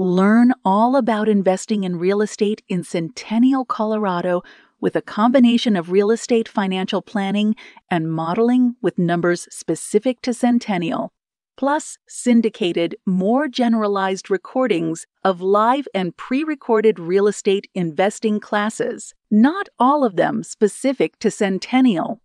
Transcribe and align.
Learn 0.00 0.52
all 0.64 0.94
about 0.94 1.28
investing 1.28 1.82
in 1.82 1.98
real 1.98 2.22
estate 2.22 2.62
in 2.68 2.84
Centennial, 2.84 3.64
Colorado, 3.64 4.42
with 4.80 4.94
a 4.94 5.02
combination 5.02 5.74
of 5.74 5.90
real 5.90 6.12
estate 6.12 6.48
financial 6.48 7.02
planning 7.02 7.56
and 7.90 8.12
modeling 8.12 8.76
with 8.80 8.96
numbers 8.96 9.48
specific 9.50 10.22
to 10.22 10.32
Centennial, 10.32 11.12
plus 11.56 11.98
syndicated, 12.06 12.94
more 13.06 13.48
generalized 13.48 14.30
recordings 14.30 15.04
of 15.24 15.40
live 15.40 15.88
and 15.92 16.16
pre 16.16 16.44
recorded 16.44 17.00
real 17.00 17.26
estate 17.26 17.68
investing 17.74 18.38
classes, 18.38 19.14
not 19.32 19.68
all 19.80 20.04
of 20.04 20.14
them 20.14 20.44
specific 20.44 21.18
to 21.18 21.28
Centennial. 21.28 22.20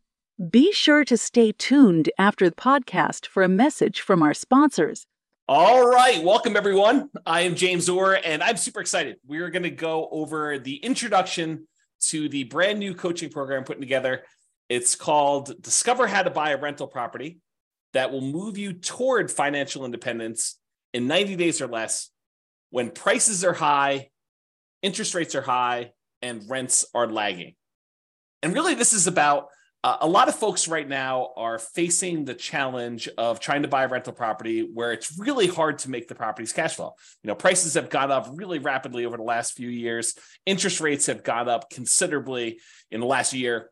Be 0.52 0.72
sure 0.72 1.04
to 1.06 1.18
stay 1.18 1.52
tuned 1.52 2.12
after 2.20 2.52
the 2.52 2.56
podcast 2.56 3.26
for 3.26 3.42
a 3.42 3.50
message 3.50 4.00
from 4.00 4.22
our 4.22 4.36
sponsors 4.36 5.08
all 5.50 5.86
right, 5.86 6.24
welcome 6.24 6.56
everyone. 6.56 7.10
I 7.26 7.42
am 7.42 7.56
James 7.56 7.90
Orr, 7.90 8.18
and 8.24 8.42
I'm 8.42 8.56
super 8.56 8.80
excited. 8.80 9.18
We're 9.28 9.50
going 9.50 9.64
to 9.64 9.70
go 9.70 10.08
over 10.10 10.58
the 10.58 10.78
introduction 10.78 11.68
to 12.08 12.30
the 12.30 12.46
brand 12.46 12.80
new 12.80 12.94
coaching 12.96 13.30
program 13.30 13.66
putting 13.66 13.82
together. 13.82 14.24
It's 14.70 14.96
called 14.96 15.62
Discover 15.62 16.08
How 16.08 16.24
to 16.24 16.30
Buy 16.30 16.52
a 16.52 16.58
Rental 16.58 16.88
Property 16.88 17.40
that 17.92 18.10
will 18.10 18.22
move 18.22 18.58
you 18.58 18.72
toward 18.72 19.30
financial 19.30 19.84
independence 19.84 20.58
in 20.94 21.08
90 21.08 21.36
days 21.36 21.62
or 21.62 21.68
less 21.68 22.10
when 22.70 22.90
prices 22.90 23.44
are 23.44 23.54
high, 23.54 24.12
interest 24.82 25.14
rates 25.14 25.36
are 25.36 25.42
high, 25.42 25.92
and 26.22 26.50
rents 26.50 26.86
are 26.94 27.08
lagging. 27.08 27.56
And 28.42 28.54
really, 28.54 28.76
this 28.76 28.94
is 28.94 29.08
about 29.08 29.48
uh, 29.84 29.98
a 30.00 30.08
lot 30.08 30.30
of 30.30 30.36
folks 30.36 30.70
right 30.70 30.88
now 30.88 31.32
are 31.36 31.60
facing 31.60 32.24
the 32.24 32.34
challenge 32.34 33.10
of 33.18 33.42
trying 33.42 33.64
to 33.64 33.68
buy 33.68 33.84
a 33.84 33.88
rental 33.88 34.14
property 34.14 34.62
where 34.62 34.94
it's 34.94 35.20
really 35.20 35.48
hard 35.48 35.78
to 35.80 35.90
make 35.90 36.08
the 36.08 36.16
property's 36.16 36.54
cash 36.54 36.76
flow. 36.76 36.94
You 37.22 37.28
know, 37.28 37.36
prices 37.36 37.74
have 37.74 37.90
gone 37.90 38.10
up 38.10 38.30
really 38.32 38.60
rapidly 38.60 39.06
over 39.06 39.18
the 39.18 39.24
last 39.24 39.54
few 39.54 39.68
years. 39.68 40.16
Interest 40.46 40.80
rates 40.80 41.08
have 41.08 41.24
gone 41.24 41.50
up 41.50 41.70
considerably 41.70 42.60
in 42.92 43.02
the 43.02 43.06
last 43.06 43.34
year. 43.34 43.70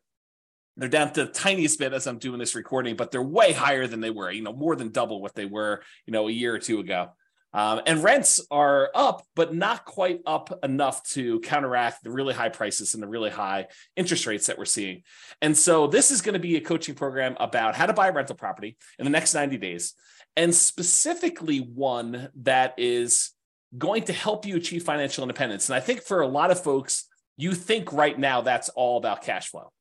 They're 0.75 0.89
down 0.89 1.13
to 1.13 1.25
the 1.25 1.31
tiniest 1.31 1.79
bit 1.79 1.93
as 1.93 2.07
I'm 2.07 2.17
doing 2.17 2.39
this 2.39 2.55
recording, 2.55 2.97
but 2.97 3.11
they're 3.11 3.21
way 3.21 3.53
higher 3.53 3.87
than 3.87 4.01
they 4.01 4.09
were, 4.09 4.31
you 4.31 4.41
know, 4.41 4.53
more 4.53 4.75
than 4.75 4.89
double 4.89 5.21
what 5.21 5.35
they 5.35 5.45
were, 5.45 5.81
you 6.05 6.11
know, 6.11 6.27
a 6.27 6.31
year 6.31 6.53
or 6.53 6.59
two 6.59 6.79
ago. 6.79 7.09
Um, 7.53 7.81
and 7.85 8.01
rents 8.01 8.39
are 8.49 8.89
up, 8.95 9.25
but 9.35 9.53
not 9.53 9.83
quite 9.83 10.21
up 10.25 10.57
enough 10.63 11.03
to 11.09 11.41
counteract 11.41 12.03
the 12.03 12.11
really 12.11 12.33
high 12.33 12.49
prices 12.49 12.93
and 12.93 13.03
the 13.03 13.07
really 13.07 13.29
high 13.29 13.67
interest 13.97 14.25
rates 14.25 14.47
that 14.47 14.57
we're 14.57 14.65
seeing. 14.65 15.03
And 15.41 15.57
so, 15.57 15.87
this 15.87 16.11
is 16.11 16.21
going 16.21 16.33
to 16.33 16.39
be 16.39 16.55
a 16.55 16.61
coaching 16.61 16.95
program 16.95 17.35
about 17.39 17.75
how 17.75 17.87
to 17.87 17.93
buy 17.93 18.07
a 18.07 18.13
rental 18.13 18.35
property 18.35 18.77
in 18.99 19.05
the 19.05 19.11
next 19.11 19.33
90 19.33 19.57
days, 19.57 19.93
and 20.37 20.55
specifically 20.55 21.59
one 21.59 22.29
that 22.35 22.73
is 22.77 23.31
going 23.77 24.03
to 24.03 24.13
help 24.13 24.45
you 24.45 24.55
achieve 24.55 24.83
financial 24.83 25.23
independence. 25.23 25.69
And 25.69 25.75
I 25.75 25.81
think 25.81 26.01
for 26.01 26.21
a 26.21 26.27
lot 26.27 26.51
of 26.51 26.63
folks, 26.63 27.05
you 27.37 27.53
think 27.53 27.91
right 27.91 28.17
now 28.17 28.41
that's 28.41 28.69
all 28.69 28.97
about 28.97 29.23
cash 29.23 29.49
flow. 29.49 29.71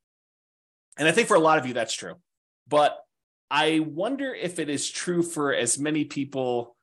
And 0.98 1.08
I 1.08 1.12
think 1.12 1.28
for 1.28 1.36
a 1.36 1.41
lot 1.41 1.58
of 1.58 1.66
you, 1.66 1.74
that's 1.74 1.94
true. 1.94 2.14
But 2.68 2.98
I 3.50 3.80
wonder 3.80 4.32
if 4.32 4.59
it 4.59 4.69
is 4.69 4.88
true 4.88 5.22
for 5.22 5.53
as 5.53 5.78
many 5.78 6.04
people 6.04 6.76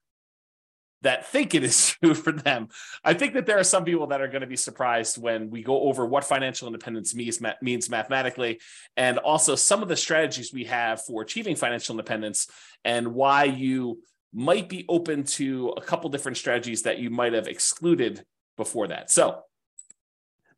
that 1.01 1.27
think 1.27 1.53
it 1.53 1.63
is 1.63 1.95
true 2.03 2.13
for 2.13 2.31
them. 2.31 2.69
I 3.03 3.13
think 3.13 3.33
that 3.33 3.45
there 3.45 3.59
are 3.59 3.63
some 3.63 3.85
people 3.85 4.07
that 4.07 4.21
are 4.21 4.27
going 4.27 4.41
to 4.41 4.47
be 4.47 4.55
surprised 4.55 5.21
when 5.21 5.49
we 5.49 5.63
go 5.63 5.81
over 5.81 6.05
what 6.05 6.23
financial 6.23 6.67
independence 6.67 7.13
means, 7.15 7.39
means 7.61 7.89
mathematically, 7.89 8.59
and 8.95 9.17
also 9.17 9.55
some 9.55 9.81
of 9.81 9.89
the 9.89 9.95
strategies 9.95 10.53
we 10.53 10.65
have 10.65 11.01
for 11.03 11.21
achieving 11.21 11.55
financial 11.55 11.93
independence 11.93 12.47
and 12.83 13.13
why 13.13 13.43
you 13.43 14.01
might 14.33 14.69
be 14.69 14.85
open 14.89 15.23
to 15.23 15.69
a 15.77 15.81
couple 15.81 16.09
different 16.09 16.37
strategies 16.37 16.83
that 16.83 16.99
you 16.99 17.09
might 17.09 17.33
have 17.33 17.47
excluded 17.47 18.23
before 18.55 18.87
that. 18.87 19.09
So, 19.09 19.41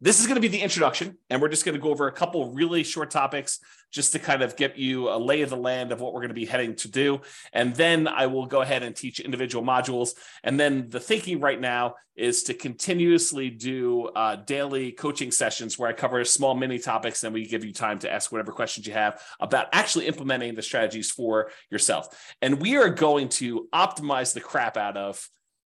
this 0.02 0.20
is 0.20 0.28
going 0.28 0.36
to 0.36 0.42
be 0.42 0.48
the 0.48 0.62
introduction, 0.62 1.18
and 1.30 1.42
we're 1.42 1.50
just 1.50 1.66
going 1.66 1.76
to 1.76 1.82
go 1.82 1.90
over 1.90 2.08
a 2.08 2.12
couple 2.12 2.54
really 2.54 2.84
short 2.84 3.12
topics 3.12 3.60
just 3.92 4.14
to 4.14 4.20
kind 4.20 4.42
of 4.42 4.56
get 4.56 4.78
you 4.78 5.10
a 5.10 5.18
lay 5.18 5.42
of 5.42 5.50
the 5.50 5.58
land 5.58 5.92
of 5.92 6.00
what 6.00 6.14
we're 6.14 6.22
going 6.22 6.30
to 6.30 6.36
be 6.36 6.46
heading 6.46 6.76
to 6.76 6.88
do. 6.88 7.20
And 7.54 7.76
then 7.76 8.08
I 8.08 8.28
will 8.28 8.46
go 8.46 8.62
ahead 8.62 8.84
and 8.84 8.96
teach 8.96 9.20
individual 9.20 9.66
modules. 9.66 10.12
And 10.44 10.60
then 10.60 10.90
the 10.90 11.00
thinking 11.00 11.40
right 11.40 11.60
now 11.60 11.96
is 12.16 12.44
to 12.44 12.54
continuously 12.54 13.50
do 13.50 14.06
uh, 14.08 14.36
daily 14.38 14.92
coaching 14.92 15.32
sessions 15.32 15.80
where 15.80 15.90
I 15.90 15.94
cover 15.94 16.24
small 16.24 16.56
mini 16.56 16.80
topics, 16.80 17.24
and 17.24 17.34
we 17.34 17.46
give 17.46 17.66
you 17.66 17.74
time 17.74 18.00
to 18.00 18.12
ask 18.12 18.32
whatever 18.32 18.52
questions 18.52 18.88
you 18.88 18.94
have 18.94 19.22
about 19.40 19.68
actually 19.74 20.08
implementing 20.08 20.56
the 20.56 20.62
strategies 20.62 21.12
for 21.12 21.52
yourself. 21.70 22.34
And 22.42 22.62
we 22.62 22.78
are 22.78 22.90
going 22.90 23.30
to 23.30 23.68
optimize 23.74 24.34
the 24.34 24.42
crap 24.42 24.78
out 24.78 24.98
of 24.98 25.28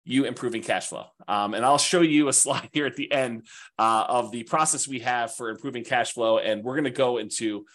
you 0.08 0.24
improving 0.24 0.62
cash 0.62 0.88
flow. 0.88 1.04
Um, 1.28 1.52
and 1.52 1.64
I'll 1.64 1.78
show 1.78 2.00
you 2.00 2.28
a 2.28 2.32
slide 2.44 2.70
here 2.72 2.86
at 2.86 2.96
the 2.96 3.10
end 3.12 3.46
uh, 3.78 4.04
of 4.08 4.32
the 4.32 4.42
process 4.42 4.88
we 4.88 5.00
have 5.00 5.34
for 5.34 5.50
improving 5.50 5.84
cash 5.84 6.12
flow. 6.12 6.38
And 6.38 6.64
we're 6.64 6.74
going 6.74 6.84
to 6.84 6.90
go 6.90 7.18
into 7.18 7.66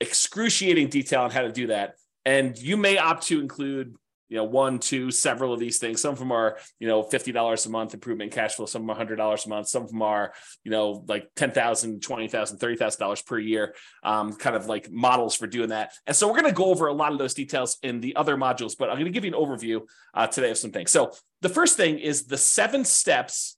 excruciating 0.00 0.88
detail 0.88 1.22
on 1.22 1.30
how 1.30 1.42
to 1.42 1.52
do 1.52 1.68
that. 1.68 1.94
And 2.24 2.56
you 2.56 2.76
may 2.76 2.98
opt 2.98 3.26
to 3.28 3.40
include 3.40 3.94
you 4.30 4.36
know, 4.36 4.44
one, 4.44 4.78
two, 4.78 5.10
several 5.10 5.52
of 5.52 5.58
these 5.58 5.78
things. 5.78 6.00
Some 6.00 6.12
of 6.12 6.18
them 6.20 6.30
are, 6.30 6.56
you 6.78 6.86
know, 6.86 7.02
$50 7.02 7.66
a 7.66 7.68
month 7.68 7.94
improvement 7.94 8.30
cash 8.30 8.54
flow. 8.54 8.64
Some 8.64 8.88
of 8.88 8.96
them 8.96 9.08
are 9.08 9.16
$100 9.16 9.46
a 9.46 9.48
month. 9.48 9.66
Some 9.66 9.82
of 9.82 9.90
them 9.90 10.02
are, 10.02 10.32
you 10.62 10.70
know, 10.70 11.04
like 11.08 11.34
$10,000, 11.34 11.98
$20,000, 11.98 12.58
$30,000 12.58 13.26
per 13.26 13.38
year, 13.40 13.74
um, 14.04 14.32
kind 14.32 14.54
of 14.54 14.66
like 14.66 14.88
models 14.88 15.34
for 15.34 15.48
doing 15.48 15.70
that. 15.70 15.94
And 16.06 16.14
so 16.14 16.28
we're 16.28 16.40
going 16.40 16.44
to 16.44 16.52
go 16.52 16.66
over 16.66 16.86
a 16.86 16.92
lot 16.92 17.10
of 17.10 17.18
those 17.18 17.34
details 17.34 17.78
in 17.82 18.00
the 18.00 18.14
other 18.14 18.36
modules, 18.36 18.76
but 18.78 18.88
I'm 18.88 18.94
going 18.96 19.06
to 19.06 19.10
give 19.10 19.24
you 19.24 19.34
an 19.34 19.36
overview 19.36 19.80
uh, 20.14 20.28
today 20.28 20.50
of 20.50 20.58
some 20.58 20.70
things. 20.70 20.92
So 20.92 21.12
the 21.40 21.48
first 21.48 21.76
thing 21.76 21.98
is 21.98 22.24
the 22.24 22.38
seven 22.38 22.84
steps 22.84 23.56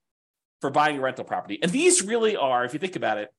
for 0.61 0.71
buying 0.71 0.99
a 0.99 1.01
rental 1.01 1.25
property. 1.25 1.59
And 1.63 1.73
these 1.73 2.03
really 2.03 2.37
are, 2.37 2.65
if 2.65 2.73
you 2.73 2.79
think 2.79 2.97
about 2.97 3.19
it, 3.19 3.33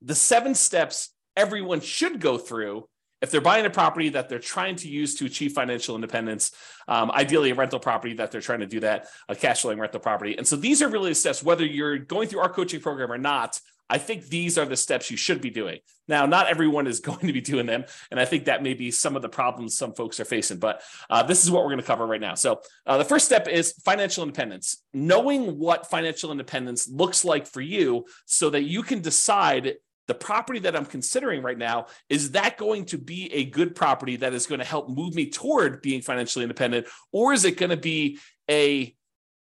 the 0.00 0.14
seven 0.14 0.54
steps 0.54 1.10
everyone 1.36 1.80
should 1.80 2.20
go 2.20 2.38
through 2.38 2.88
if 3.20 3.30
they're 3.30 3.40
buying 3.40 3.66
a 3.66 3.70
property 3.70 4.10
that 4.10 4.28
they're 4.28 4.38
trying 4.38 4.76
to 4.76 4.88
use 4.88 5.16
to 5.16 5.26
achieve 5.26 5.52
financial 5.52 5.94
independence, 5.96 6.52
um, 6.86 7.10
ideally 7.10 7.50
a 7.50 7.54
rental 7.54 7.80
property 7.80 8.14
that 8.14 8.30
they're 8.30 8.40
trying 8.40 8.60
to 8.60 8.66
do 8.66 8.80
that, 8.80 9.08
a 9.28 9.34
cash 9.34 9.62
flowing 9.62 9.78
rental 9.78 10.00
property. 10.00 10.38
And 10.38 10.46
so 10.46 10.54
these 10.56 10.82
are 10.82 10.88
really 10.88 11.10
the 11.10 11.16
steps, 11.16 11.42
whether 11.42 11.66
you're 11.66 11.98
going 11.98 12.28
through 12.28 12.40
our 12.40 12.48
coaching 12.48 12.80
program 12.80 13.10
or 13.10 13.18
not. 13.18 13.60
I 13.90 13.98
think 13.98 14.26
these 14.26 14.58
are 14.58 14.66
the 14.66 14.76
steps 14.76 15.10
you 15.10 15.16
should 15.16 15.40
be 15.40 15.50
doing. 15.50 15.78
Now, 16.06 16.26
not 16.26 16.48
everyone 16.48 16.86
is 16.86 17.00
going 17.08 17.26
to 17.26 17.32
be 17.32 17.40
doing 17.40 17.66
them. 17.66 17.84
And 18.10 18.20
I 18.20 18.24
think 18.24 18.44
that 18.44 18.62
may 18.62 18.74
be 18.74 18.90
some 18.90 19.16
of 19.16 19.22
the 19.22 19.28
problems 19.28 19.76
some 19.76 19.94
folks 19.94 20.20
are 20.20 20.24
facing. 20.24 20.58
But 20.58 20.82
uh, 21.08 21.22
this 21.22 21.44
is 21.44 21.50
what 21.50 21.62
we're 21.62 21.70
going 21.70 21.80
to 21.80 21.86
cover 21.86 22.06
right 22.06 22.20
now. 22.20 22.34
So, 22.34 22.60
uh, 22.86 22.98
the 22.98 23.04
first 23.04 23.26
step 23.26 23.48
is 23.48 23.72
financial 23.84 24.22
independence, 24.22 24.82
knowing 24.92 25.58
what 25.58 25.90
financial 25.90 26.32
independence 26.32 26.88
looks 26.88 27.24
like 27.24 27.46
for 27.46 27.60
you 27.60 28.06
so 28.26 28.50
that 28.50 28.62
you 28.62 28.82
can 28.82 29.00
decide 29.00 29.74
the 30.06 30.14
property 30.14 30.58
that 30.60 30.74
I'm 30.74 30.86
considering 30.86 31.42
right 31.42 31.58
now, 31.58 31.86
is 32.08 32.30
that 32.30 32.56
going 32.56 32.86
to 32.86 32.98
be 32.98 33.30
a 33.32 33.44
good 33.44 33.74
property 33.74 34.16
that 34.16 34.32
is 34.32 34.46
going 34.46 34.58
to 34.58 34.64
help 34.64 34.88
move 34.88 35.14
me 35.14 35.28
toward 35.28 35.82
being 35.82 36.00
financially 36.00 36.44
independent? 36.44 36.86
Or 37.12 37.34
is 37.34 37.44
it 37.44 37.58
going 37.58 37.70
to 37.70 37.76
be 37.76 38.18
a 38.50 38.94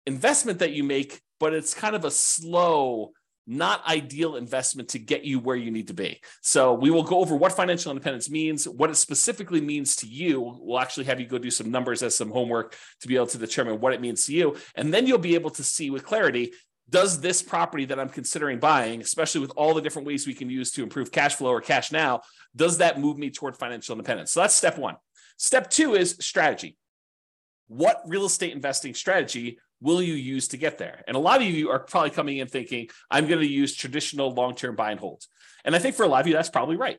investment 0.05 0.59
that 0.59 0.71
you 0.71 0.83
make, 0.83 1.21
but 1.39 1.53
it's 1.53 1.73
kind 1.73 1.95
of 1.95 2.05
a 2.05 2.11
slow, 2.11 3.11
not 3.47 3.85
ideal 3.85 4.35
investment 4.35 4.89
to 4.89 4.99
get 4.99 5.23
you 5.23 5.39
where 5.39 5.55
you 5.55 5.71
need 5.71 5.87
to 5.87 5.93
be. 5.93 6.19
So 6.41 6.73
we 6.73 6.89
will 6.89 7.03
go 7.03 7.19
over 7.19 7.35
what 7.35 7.51
financial 7.51 7.91
independence 7.91 8.29
means, 8.29 8.67
what 8.67 8.89
it 8.89 8.95
specifically 8.95 9.61
means 9.61 9.95
to 9.97 10.07
you. 10.07 10.57
We'll 10.59 10.79
actually 10.79 11.05
have 11.05 11.19
you 11.19 11.27
go 11.27 11.37
do 11.37 11.51
some 11.51 11.71
numbers 11.71 12.01
as 12.01 12.15
some 12.15 12.31
homework 12.31 12.75
to 13.01 13.07
be 13.07 13.15
able 13.15 13.27
to 13.27 13.37
determine 13.37 13.79
what 13.79 13.93
it 13.93 14.01
means 14.01 14.25
to 14.25 14.33
you. 14.33 14.55
And 14.75 14.93
then 14.93 15.05
you'll 15.05 15.19
be 15.19 15.35
able 15.35 15.51
to 15.51 15.63
see 15.63 15.89
with 15.89 16.05
clarity 16.05 16.53
does 16.89 17.19
this 17.19 17.41
property 17.41 17.85
that 17.85 17.99
I'm 17.99 18.09
considering 18.09 18.59
buying, 18.59 19.01
especially 19.01 19.41
with 19.41 19.51
all 19.55 19.73
the 19.73 19.81
different 19.81 20.07
ways 20.07 20.27
we 20.27 20.35
can 20.35 20.49
use 20.49 20.71
to 20.71 20.83
improve 20.83 21.11
cash 21.11 21.35
flow 21.35 21.51
or 21.51 21.61
cash 21.61 21.91
now, 21.91 22.21
does 22.55 22.77
that 22.77 22.99
move 22.99 23.17
me 23.17 23.31
toward 23.31 23.57
financial 23.57 23.93
independence? 23.93 24.31
So 24.31 24.41
that's 24.41 24.53
step 24.53 24.77
one. 24.77 24.95
Step 25.37 25.69
two 25.69 25.95
is 25.95 26.17
strategy. 26.19 26.77
What 27.67 28.03
real 28.05 28.25
estate 28.25 28.53
investing 28.53 28.93
strategy 28.93 29.57
will 29.85 30.01
you 30.01 30.15
use 30.15 30.47
to 30.49 30.57
get 30.57 30.79
there? 30.79 31.03
And 31.07 31.15
a 31.15 31.19
lot 31.19 31.41
of 31.41 31.47
you 31.47 31.69
are 31.69 31.79
probably 31.79 32.09
coming 32.09 32.37
in 32.37 32.47
thinking, 32.47 32.89
I'm 33.11 33.27
going 33.27 33.39
to 33.39 33.47
use 33.47 33.75
traditional 33.75 34.33
long 34.33 34.55
term 34.55 34.75
buy 34.75 34.89
and 34.89 34.99
hold. 34.99 35.23
And 35.63 35.75
I 35.75 35.79
think 35.79 35.95
for 35.95 36.03
a 36.03 36.07
lot 36.07 36.21
of 36.21 36.27
you, 36.27 36.33
that's 36.33 36.49
probably 36.49 36.75
right. 36.75 36.97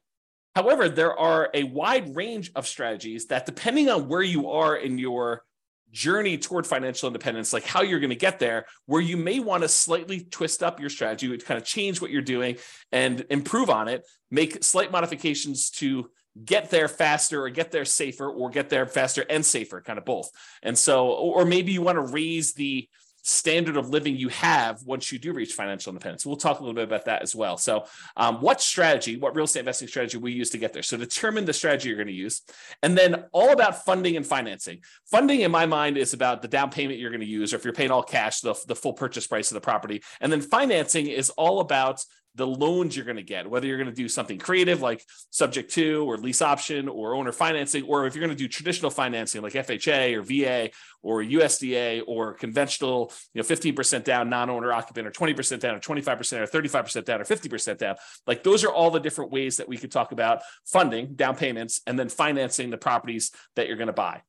However, 0.54 0.88
there 0.88 1.14
are 1.18 1.50
a 1.52 1.64
wide 1.64 2.14
range 2.14 2.52
of 2.54 2.66
strategies 2.66 3.26
that, 3.26 3.44
depending 3.44 3.90
on 3.90 4.08
where 4.08 4.22
you 4.22 4.50
are 4.50 4.76
in 4.76 4.98
your 4.98 5.42
journey 5.90 6.38
toward 6.38 6.66
financial 6.66 7.08
independence, 7.08 7.52
like 7.52 7.64
how 7.64 7.82
you're 7.82 8.00
going 8.00 8.10
to 8.10 8.16
get 8.16 8.38
there, 8.38 8.66
where 8.86 9.00
you 9.00 9.16
may 9.16 9.40
want 9.40 9.64
to 9.64 9.68
slightly 9.68 10.20
twist 10.20 10.62
up 10.62 10.78
your 10.80 10.90
strategy, 10.90 11.36
kind 11.38 11.58
of 11.58 11.64
change 11.64 12.00
what 12.00 12.10
you're 12.10 12.22
doing 12.22 12.56
and 12.92 13.26
improve 13.30 13.68
on 13.68 13.88
it, 13.88 14.06
make 14.30 14.62
slight 14.62 14.92
modifications 14.92 15.70
to 15.70 16.08
get 16.44 16.70
there 16.70 16.88
faster 16.88 17.44
or 17.44 17.50
get 17.50 17.72
there 17.72 17.84
safer 17.84 18.28
or 18.28 18.50
get 18.50 18.68
there 18.68 18.86
faster 18.86 19.24
and 19.28 19.44
safer, 19.44 19.80
kind 19.80 19.98
of 19.98 20.04
both. 20.04 20.30
And 20.62 20.76
so, 20.76 21.08
or 21.08 21.44
maybe 21.44 21.72
you 21.72 21.82
want 21.82 21.96
to 21.96 22.12
raise 22.12 22.52
the 22.52 22.88
standard 23.28 23.76
of 23.76 23.88
living 23.88 24.16
you 24.16 24.28
have 24.28 24.80
once 24.84 25.10
you 25.10 25.18
do 25.18 25.32
reach 25.32 25.52
financial 25.52 25.90
independence. 25.90 26.24
We'll 26.24 26.36
talk 26.36 26.60
a 26.60 26.62
little 26.62 26.76
bit 26.76 26.84
about 26.84 27.06
that 27.06 27.22
as 27.22 27.34
well. 27.34 27.56
So, 27.56 27.84
um, 28.16 28.40
what 28.40 28.60
strategy, 28.60 29.16
what 29.16 29.34
real 29.34 29.46
estate 29.46 29.60
investing 29.60 29.88
strategy 29.88 30.16
we 30.18 30.32
use 30.32 30.50
to 30.50 30.58
get 30.58 30.72
there? 30.72 30.84
So, 30.84 30.96
determine 30.96 31.44
the 31.44 31.52
strategy 31.52 31.88
you're 31.88 31.96
going 31.96 32.06
to 32.06 32.12
use, 32.12 32.42
and 32.82 32.96
then 32.96 33.24
all 33.32 33.52
about 33.52 33.84
funding 33.84 34.16
and 34.16 34.24
financing. 34.24 34.80
Funding, 35.06 35.40
in 35.40 35.50
my 35.50 35.66
mind, 35.66 35.98
is 35.98 36.12
about 36.12 36.40
the 36.40 36.48
down 36.48 36.70
payment 36.70 37.00
you're 37.00 37.10
going 37.10 37.20
to 37.20 37.26
use, 37.26 37.52
or 37.52 37.56
if 37.56 37.64
you're 37.64 37.74
paying 37.74 37.90
all 37.90 38.02
cash, 38.02 38.40
the, 38.40 38.54
the 38.68 38.76
full 38.76 38.92
purchase 38.92 39.26
price 39.26 39.50
of 39.50 39.54
the 39.54 39.60
property. 39.60 40.02
And 40.20 40.30
then 40.30 40.40
financing 40.40 41.08
is 41.08 41.30
all 41.30 41.58
about 41.58 42.04
the 42.36 42.46
loans 42.46 42.94
you're 42.94 43.04
going 43.04 43.16
to 43.16 43.22
get, 43.22 43.48
whether 43.48 43.66
you're 43.66 43.78
going 43.78 43.88
to 43.88 43.94
do 43.94 44.08
something 44.08 44.38
creative 44.38 44.82
like 44.82 45.02
subject 45.30 45.72
to 45.72 46.08
or 46.08 46.18
lease 46.18 46.42
option 46.42 46.88
or 46.88 47.14
owner 47.14 47.32
financing, 47.32 47.84
or 47.84 48.06
if 48.06 48.14
you're 48.14 48.24
going 48.24 48.36
to 48.36 48.40
do 48.40 48.46
traditional 48.46 48.90
financing 48.90 49.42
like 49.42 49.54
FHA 49.54 50.14
or 50.14 50.22
VA 50.22 50.70
or 51.02 51.22
USDA 51.22 52.02
or 52.06 52.34
conventional, 52.34 53.10
you 53.32 53.42
know, 53.42 53.48
15% 53.48 54.04
down, 54.04 54.28
non-owner 54.28 54.72
occupant 54.72 55.06
or 55.06 55.10
20% 55.10 55.60
down 55.60 55.74
or 55.74 55.80
25% 55.80 56.38
or 56.38 56.46
35% 56.46 57.04
down 57.04 57.20
or 57.20 57.24
50% 57.24 57.78
down. 57.78 57.96
Like 58.26 58.42
those 58.42 58.64
are 58.64 58.72
all 58.72 58.90
the 58.90 59.00
different 59.00 59.32
ways 59.32 59.56
that 59.56 59.68
we 59.68 59.78
could 59.78 59.90
talk 59.90 60.12
about 60.12 60.42
funding, 60.64 61.14
down 61.14 61.36
payments, 61.36 61.80
and 61.86 61.98
then 61.98 62.10
financing 62.10 62.70
the 62.70 62.78
properties 62.78 63.32
that 63.56 63.66
you're 63.66 63.76
going 63.78 63.86
to 63.86 63.94
buy. 63.94 64.22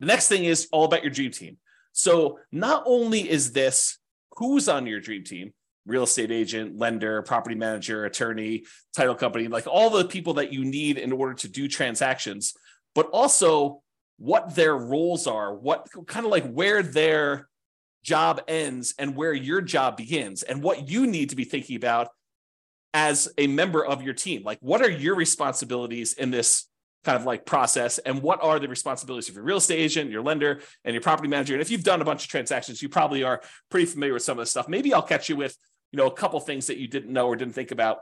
The 0.00 0.06
next 0.06 0.28
thing 0.28 0.44
is 0.44 0.68
all 0.70 0.84
about 0.84 1.02
your 1.02 1.12
dream 1.12 1.30
team. 1.30 1.56
So 1.92 2.38
not 2.52 2.82
only 2.86 3.28
is 3.28 3.52
this 3.52 3.98
who's 4.36 4.68
on 4.68 4.86
your 4.86 5.00
dream 5.00 5.24
team, 5.24 5.52
real 5.86 6.04
estate 6.04 6.30
agent, 6.30 6.78
lender, 6.78 7.22
property 7.22 7.54
manager, 7.54 8.04
attorney, 8.04 8.64
title 8.94 9.14
company, 9.14 9.48
like 9.48 9.66
all 9.66 9.90
the 9.90 10.04
people 10.04 10.34
that 10.34 10.52
you 10.52 10.64
need 10.64 10.98
in 10.98 11.12
order 11.12 11.34
to 11.34 11.48
do 11.48 11.68
transactions, 11.68 12.54
but 12.94 13.06
also 13.10 13.82
what 14.18 14.54
their 14.54 14.76
roles 14.76 15.26
are, 15.26 15.54
what 15.54 15.88
kind 16.06 16.26
of 16.26 16.32
like 16.32 16.50
where 16.50 16.82
their 16.82 17.48
job 18.02 18.42
ends 18.48 18.94
and 18.98 19.16
where 19.16 19.32
your 19.32 19.60
job 19.60 19.96
begins, 19.96 20.42
and 20.42 20.62
what 20.62 20.88
you 20.88 21.06
need 21.06 21.30
to 21.30 21.36
be 21.36 21.44
thinking 21.44 21.76
about 21.76 22.08
as 22.92 23.28
a 23.38 23.46
member 23.46 23.84
of 23.84 24.02
your 24.02 24.14
team. 24.14 24.42
Like, 24.42 24.58
what 24.60 24.82
are 24.82 24.90
your 24.90 25.14
responsibilities 25.14 26.12
in 26.14 26.30
this 26.30 26.66
kind 27.04 27.16
of 27.16 27.24
like 27.24 27.46
process? 27.46 27.98
And 27.98 28.20
what 28.20 28.42
are 28.42 28.58
the 28.58 28.68
responsibilities 28.68 29.28
of 29.28 29.34
your 29.36 29.44
real 29.44 29.56
estate 29.58 29.78
agent 29.78 30.10
your 30.10 30.22
lender 30.22 30.60
and 30.84 30.92
your 30.92 31.00
property 31.00 31.28
manager? 31.28 31.54
And 31.54 31.62
if 31.62 31.70
you've 31.70 31.84
done 31.84 32.02
a 32.02 32.04
bunch 32.04 32.24
of 32.24 32.28
transactions 32.28 32.82
you 32.82 32.88
probably 32.88 33.22
are 33.22 33.40
pretty 33.70 33.86
familiar 33.86 34.14
with 34.14 34.22
some 34.22 34.38
of 34.38 34.42
this 34.42 34.50
stuff. 34.50 34.68
Maybe 34.68 34.92
i'll 34.92 35.02
catch 35.02 35.28
you 35.28 35.36
with 35.36 35.56
you 35.92 35.96
know 35.96 36.06
a 36.06 36.12
couple 36.12 36.40
things 36.40 36.66
that 36.68 36.78
you 36.78 36.88
didn't 36.88 37.12
know 37.12 37.26
or 37.26 37.36
didn't 37.36 37.54
think 37.54 37.70
about. 37.70 38.00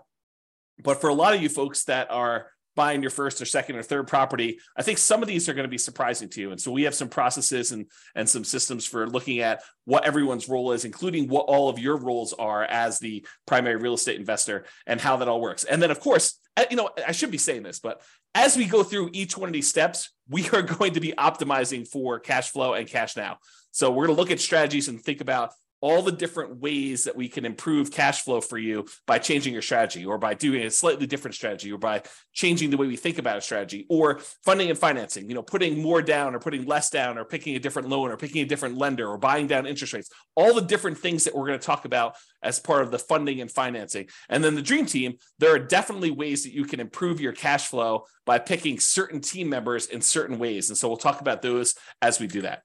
But 0.82 1.00
for 1.00 1.08
a 1.08 1.14
lot 1.14 1.34
of 1.34 1.42
you 1.42 1.48
folks 1.48 1.84
that 1.84 2.10
are 2.10 2.48
buying 2.76 3.02
your 3.02 3.10
first 3.10 3.42
or 3.42 3.44
second 3.44 3.74
or 3.74 3.82
third 3.82 4.06
property 4.06 4.60
i 4.76 4.82
think 4.82 4.98
some 4.98 5.20
of 5.20 5.26
these 5.26 5.48
are 5.48 5.52
going 5.52 5.64
to 5.64 5.68
be 5.68 5.76
surprising 5.76 6.28
to 6.28 6.40
you. 6.40 6.52
And 6.52 6.60
so 6.60 6.70
we 6.70 6.84
have 6.84 6.94
some 6.94 7.08
processes 7.08 7.72
and 7.72 7.86
and 8.14 8.28
some 8.28 8.44
systems 8.44 8.86
for 8.86 9.08
looking 9.08 9.40
at 9.40 9.64
what 9.84 10.04
everyone's 10.04 10.48
role 10.48 10.70
is 10.70 10.84
including 10.84 11.28
what 11.28 11.46
all 11.46 11.68
of 11.68 11.80
your 11.80 11.96
roles 11.96 12.32
are 12.34 12.62
as 12.62 13.00
the 13.00 13.26
primary 13.46 13.76
real 13.76 13.94
estate 13.94 14.20
investor 14.20 14.64
and 14.86 15.00
how 15.00 15.16
that 15.16 15.26
all 15.26 15.40
works. 15.40 15.64
And 15.64 15.82
then 15.82 15.90
of 15.90 15.98
course 15.98 16.38
eh, 16.56 16.66
you 16.70 16.76
know 16.76 16.90
i 17.06 17.12
should 17.12 17.32
be 17.32 17.38
saying 17.38 17.64
this 17.64 17.80
but 17.80 18.00
as 18.34 18.56
we 18.56 18.66
go 18.66 18.84
through 18.84 19.10
each 19.12 19.36
one 19.36 19.48
of 19.48 19.52
these 19.52 19.68
steps 19.68 20.12
we 20.28 20.48
are 20.50 20.62
going 20.78 20.94
to 20.94 21.00
be 21.00 21.12
optimizing 21.18 21.86
for 21.86 22.20
cash 22.20 22.50
flow 22.50 22.74
and 22.74 22.88
cash 22.88 23.16
now. 23.16 23.38
So 23.72 23.90
we're 23.90 24.06
going 24.06 24.16
to 24.16 24.20
look 24.20 24.30
at 24.30 24.40
strategies 24.40 24.88
and 24.88 25.00
think 25.00 25.20
about 25.20 25.52
all 25.80 26.02
the 26.02 26.12
different 26.12 26.60
ways 26.60 27.04
that 27.04 27.16
we 27.16 27.28
can 27.28 27.44
improve 27.44 27.90
cash 27.90 28.22
flow 28.22 28.40
for 28.40 28.58
you 28.58 28.86
by 29.06 29.18
changing 29.18 29.52
your 29.52 29.62
strategy 29.62 30.04
or 30.04 30.18
by 30.18 30.34
doing 30.34 30.62
a 30.62 30.70
slightly 30.70 31.06
different 31.06 31.34
strategy 31.34 31.72
or 31.72 31.78
by 31.78 32.02
changing 32.32 32.70
the 32.70 32.76
way 32.76 32.86
we 32.86 32.96
think 32.96 33.18
about 33.18 33.38
a 33.38 33.40
strategy 33.40 33.86
or 33.88 34.20
funding 34.44 34.70
and 34.70 34.78
financing, 34.78 35.28
you 35.28 35.34
know, 35.34 35.42
putting 35.42 35.80
more 35.80 36.02
down 36.02 36.34
or 36.34 36.38
putting 36.38 36.66
less 36.66 36.90
down 36.90 37.18
or 37.18 37.24
picking 37.24 37.54
a 37.56 37.58
different 37.58 37.88
loan 37.88 38.10
or 38.10 38.16
picking 38.16 38.42
a 38.42 38.46
different 38.46 38.76
lender 38.76 39.08
or 39.08 39.18
buying 39.18 39.46
down 39.46 39.66
interest 39.66 39.92
rates, 39.92 40.10
all 40.34 40.54
the 40.54 40.62
different 40.62 40.98
things 40.98 41.24
that 41.24 41.34
we're 41.34 41.46
going 41.46 41.58
to 41.58 41.66
talk 41.66 41.84
about 41.84 42.16
as 42.42 42.60
part 42.60 42.82
of 42.82 42.90
the 42.90 42.98
funding 42.98 43.40
and 43.40 43.50
financing. 43.50 44.08
And 44.28 44.42
then 44.42 44.54
the 44.54 44.62
dream 44.62 44.86
team, 44.86 45.14
there 45.38 45.54
are 45.54 45.58
definitely 45.58 46.10
ways 46.10 46.44
that 46.44 46.52
you 46.52 46.64
can 46.64 46.80
improve 46.80 47.20
your 47.20 47.32
cash 47.32 47.68
flow 47.68 48.04
by 48.26 48.38
picking 48.38 48.80
certain 48.80 49.20
team 49.20 49.48
members 49.48 49.86
in 49.86 50.00
certain 50.00 50.38
ways. 50.38 50.68
And 50.68 50.76
so 50.76 50.88
we'll 50.88 50.96
talk 50.96 51.20
about 51.20 51.42
those 51.42 51.74
as 52.02 52.20
we 52.20 52.26
do 52.26 52.42
that. 52.42 52.62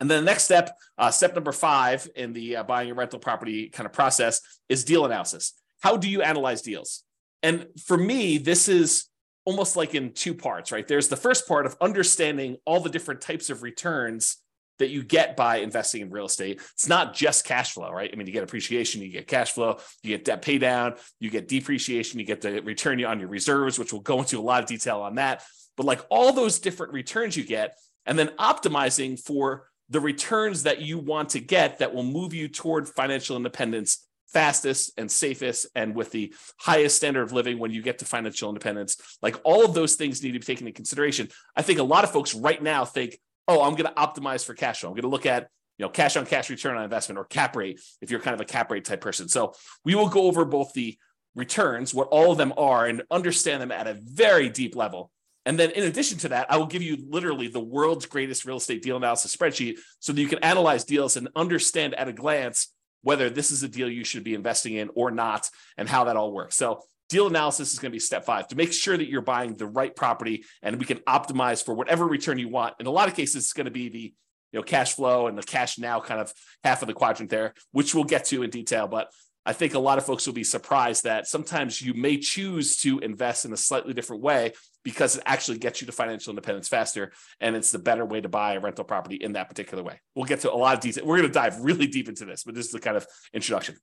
And 0.00 0.10
then 0.10 0.24
the 0.24 0.30
next 0.30 0.44
step, 0.44 0.76
uh, 0.98 1.10
step 1.10 1.34
number 1.34 1.52
five 1.52 2.08
in 2.16 2.32
the 2.32 2.56
uh, 2.56 2.62
buying 2.64 2.90
a 2.90 2.94
rental 2.94 3.18
property 3.18 3.68
kind 3.68 3.86
of 3.86 3.92
process 3.92 4.40
is 4.68 4.84
deal 4.84 5.04
analysis. 5.04 5.54
How 5.80 5.96
do 5.96 6.08
you 6.08 6.22
analyze 6.22 6.62
deals? 6.62 7.04
And 7.42 7.66
for 7.84 7.96
me, 7.96 8.38
this 8.38 8.68
is 8.68 9.06
almost 9.44 9.76
like 9.76 9.94
in 9.94 10.12
two 10.12 10.34
parts, 10.34 10.72
right? 10.72 10.86
There's 10.86 11.08
the 11.08 11.16
first 11.16 11.46
part 11.46 11.66
of 11.66 11.76
understanding 11.80 12.56
all 12.64 12.80
the 12.80 12.90
different 12.90 13.20
types 13.20 13.50
of 13.50 13.62
returns 13.62 14.38
that 14.78 14.88
you 14.88 15.04
get 15.04 15.36
by 15.36 15.58
investing 15.58 16.00
in 16.00 16.10
real 16.10 16.26
estate. 16.26 16.60
It's 16.72 16.88
not 16.88 17.14
just 17.14 17.44
cash 17.44 17.72
flow, 17.72 17.90
right? 17.92 18.10
I 18.12 18.16
mean, 18.16 18.26
you 18.26 18.32
get 18.32 18.42
appreciation, 18.42 19.02
you 19.02 19.08
get 19.08 19.28
cash 19.28 19.52
flow, 19.52 19.78
you 20.02 20.10
get 20.16 20.24
debt 20.24 20.42
pay 20.42 20.58
down, 20.58 20.94
you 21.20 21.30
get 21.30 21.48
depreciation, 21.48 22.18
you 22.18 22.26
get 22.26 22.40
the 22.40 22.60
return 22.62 23.04
on 23.04 23.20
your 23.20 23.28
reserves, 23.28 23.78
which 23.78 23.92
we'll 23.92 24.02
go 24.02 24.18
into 24.18 24.38
a 24.38 24.42
lot 24.42 24.62
of 24.62 24.68
detail 24.68 25.00
on 25.00 25.16
that. 25.16 25.44
But 25.76 25.86
like 25.86 26.00
all 26.08 26.32
those 26.32 26.58
different 26.58 26.92
returns 26.92 27.36
you 27.36 27.44
get, 27.44 27.76
and 28.06 28.18
then 28.18 28.28
optimizing 28.38 29.18
for 29.18 29.68
the 29.90 30.00
returns 30.00 30.62
that 30.64 30.80
you 30.80 30.98
want 30.98 31.30
to 31.30 31.40
get 31.40 31.78
that 31.78 31.94
will 31.94 32.02
move 32.02 32.34
you 32.34 32.48
toward 32.48 32.88
financial 32.88 33.36
independence 33.36 34.06
fastest 34.34 34.90
and 34.98 35.10
safest 35.10 35.66
and 35.76 35.94
with 35.94 36.10
the 36.10 36.34
highest 36.58 36.96
standard 36.96 37.22
of 37.22 37.32
living 37.32 37.58
when 37.58 37.70
you 37.70 37.80
get 37.80 38.00
to 38.00 38.04
financial 38.04 38.50
independence. 38.50 38.96
Like 39.22 39.36
all 39.44 39.64
of 39.64 39.74
those 39.74 39.94
things 39.94 40.22
need 40.22 40.32
to 40.32 40.40
be 40.40 40.44
taken 40.44 40.66
into 40.66 40.76
consideration. 40.76 41.28
I 41.56 41.62
think 41.62 41.78
a 41.78 41.84
lot 41.84 42.04
of 42.04 42.10
folks 42.10 42.34
right 42.34 42.60
now 42.60 42.84
think, 42.84 43.16
oh, 43.46 43.62
I'm 43.62 43.76
going 43.76 43.86
to 43.86 43.92
optimize 43.92 44.44
for 44.44 44.52
cash 44.52 44.80
flow. 44.80 44.90
I'm 44.90 44.94
going 44.94 45.02
to 45.02 45.08
look 45.08 45.24
at 45.24 45.48
you 45.78 45.84
know 45.84 45.88
cash 45.88 46.16
on 46.16 46.26
cash 46.26 46.50
return 46.50 46.76
on 46.76 46.82
investment 46.84 47.18
or 47.18 47.24
cap 47.24 47.56
rate 47.56 47.80
if 48.00 48.10
you're 48.10 48.20
kind 48.20 48.34
of 48.34 48.40
a 48.40 48.44
cap 48.44 48.70
rate 48.70 48.84
type 48.84 49.00
person. 49.00 49.28
So 49.28 49.54
we 49.84 49.94
will 49.94 50.08
go 50.08 50.22
over 50.22 50.44
both 50.44 50.72
the 50.72 50.98
returns, 51.36 51.94
what 51.94 52.08
all 52.08 52.32
of 52.32 52.38
them 52.38 52.52
are, 52.56 52.86
and 52.86 53.02
understand 53.10 53.62
them 53.62 53.72
at 53.72 53.86
a 53.86 53.94
very 53.94 54.48
deep 54.48 54.76
level. 54.76 55.10
And 55.46 55.58
then 55.58 55.70
in 55.70 55.84
addition 55.84 56.18
to 56.18 56.28
that, 56.30 56.46
I 56.50 56.56
will 56.56 56.66
give 56.66 56.82
you 56.82 56.98
literally 57.08 57.48
the 57.48 57.60
world's 57.60 58.06
greatest 58.06 58.44
real 58.44 58.56
estate 58.56 58.82
deal 58.82 58.96
analysis 58.96 59.34
spreadsheet 59.34 59.78
so 60.00 60.12
that 60.12 60.20
you 60.20 60.28
can 60.28 60.38
analyze 60.38 60.84
deals 60.84 61.16
and 61.16 61.28
understand 61.36 61.94
at 61.94 62.08
a 62.08 62.12
glance 62.12 62.72
whether 63.02 63.28
this 63.28 63.50
is 63.50 63.62
a 63.62 63.68
deal 63.68 63.88
you 63.88 64.04
should 64.04 64.24
be 64.24 64.34
investing 64.34 64.74
in 64.74 64.90
or 64.94 65.10
not 65.10 65.48
and 65.76 65.88
how 65.88 66.04
that 66.04 66.16
all 66.16 66.32
works. 66.32 66.56
So 66.56 66.80
deal 67.10 67.26
analysis 67.26 67.72
is 67.72 67.78
going 67.78 67.90
to 67.90 67.94
be 67.94 68.00
step 68.00 68.24
five 68.24 68.48
to 68.48 68.56
make 68.56 68.72
sure 68.72 68.96
that 68.96 69.08
you're 69.08 69.20
buying 69.20 69.54
the 69.54 69.66
right 69.66 69.94
property 69.94 70.44
and 70.62 70.78
we 70.78 70.86
can 70.86 70.98
optimize 71.00 71.62
for 71.62 71.74
whatever 71.74 72.06
return 72.06 72.38
you 72.38 72.48
want. 72.48 72.74
In 72.80 72.86
a 72.86 72.90
lot 72.90 73.08
of 73.08 73.14
cases, 73.14 73.44
it's 73.44 73.52
going 73.52 73.66
to 73.66 73.70
be 73.70 73.88
the 73.90 74.14
you 74.52 74.60
know 74.60 74.62
cash 74.62 74.94
flow 74.94 75.26
and 75.26 75.36
the 75.36 75.42
cash 75.42 75.78
now 75.78 76.00
kind 76.00 76.20
of 76.20 76.32
half 76.62 76.80
of 76.80 76.88
the 76.88 76.94
quadrant 76.94 77.30
there, 77.30 77.52
which 77.72 77.94
we'll 77.94 78.04
get 78.04 78.24
to 78.26 78.42
in 78.42 78.50
detail. 78.50 78.88
But 78.88 79.08
I 79.46 79.52
think 79.52 79.74
a 79.74 79.78
lot 79.78 79.98
of 79.98 80.06
folks 80.06 80.26
will 80.26 80.34
be 80.34 80.44
surprised 80.44 81.04
that 81.04 81.26
sometimes 81.26 81.82
you 81.82 81.92
may 81.92 82.16
choose 82.16 82.78
to 82.78 82.98
invest 83.00 83.44
in 83.44 83.52
a 83.52 83.56
slightly 83.56 83.92
different 83.92 84.22
way 84.22 84.52
because 84.84 85.16
it 85.16 85.22
actually 85.26 85.58
gets 85.58 85.80
you 85.80 85.86
to 85.86 85.92
financial 85.92 86.30
independence 86.30 86.66
faster. 86.68 87.12
And 87.40 87.54
it's 87.54 87.70
the 87.70 87.78
better 87.78 88.06
way 88.06 88.22
to 88.22 88.28
buy 88.28 88.54
a 88.54 88.60
rental 88.60 88.84
property 88.84 89.16
in 89.16 89.32
that 89.34 89.50
particular 89.50 89.82
way. 89.82 90.00
We'll 90.14 90.24
get 90.24 90.40
to 90.40 90.52
a 90.52 90.56
lot 90.56 90.74
of 90.74 90.80
detail. 90.80 91.04
We're 91.04 91.18
going 91.18 91.28
to 91.28 91.34
dive 91.34 91.58
really 91.60 91.86
deep 91.86 92.08
into 92.08 92.24
this, 92.24 92.44
but 92.44 92.54
this 92.54 92.66
is 92.66 92.72
the 92.72 92.80
kind 92.80 92.96
of 92.96 93.06
introduction. 93.34 93.76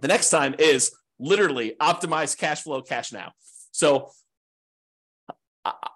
The 0.00 0.08
next 0.08 0.30
time 0.30 0.54
is 0.58 0.92
literally 1.18 1.76
optimize 1.78 2.36
cash 2.36 2.62
flow, 2.62 2.80
cash 2.80 3.12
now. 3.12 3.32
So 3.72 4.10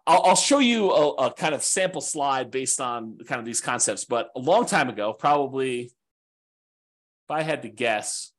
I'll 0.06 0.36
show 0.36 0.58
you 0.58 0.90
a, 0.90 1.10
a 1.12 1.32
kind 1.32 1.54
of 1.54 1.62
sample 1.62 2.02
slide 2.02 2.50
based 2.50 2.82
on 2.82 3.16
kind 3.26 3.38
of 3.38 3.46
these 3.46 3.62
concepts. 3.62 4.04
But 4.04 4.28
a 4.36 4.40
long 4.40 4.66
time 4.66 4.90
ago, 4.90 5.14
probably, 5.14 5.84
if 5.84 7.30
I 7.30 7.40
had 7.40 7.62
to 7.62 7.70
guess, 7.70 8.30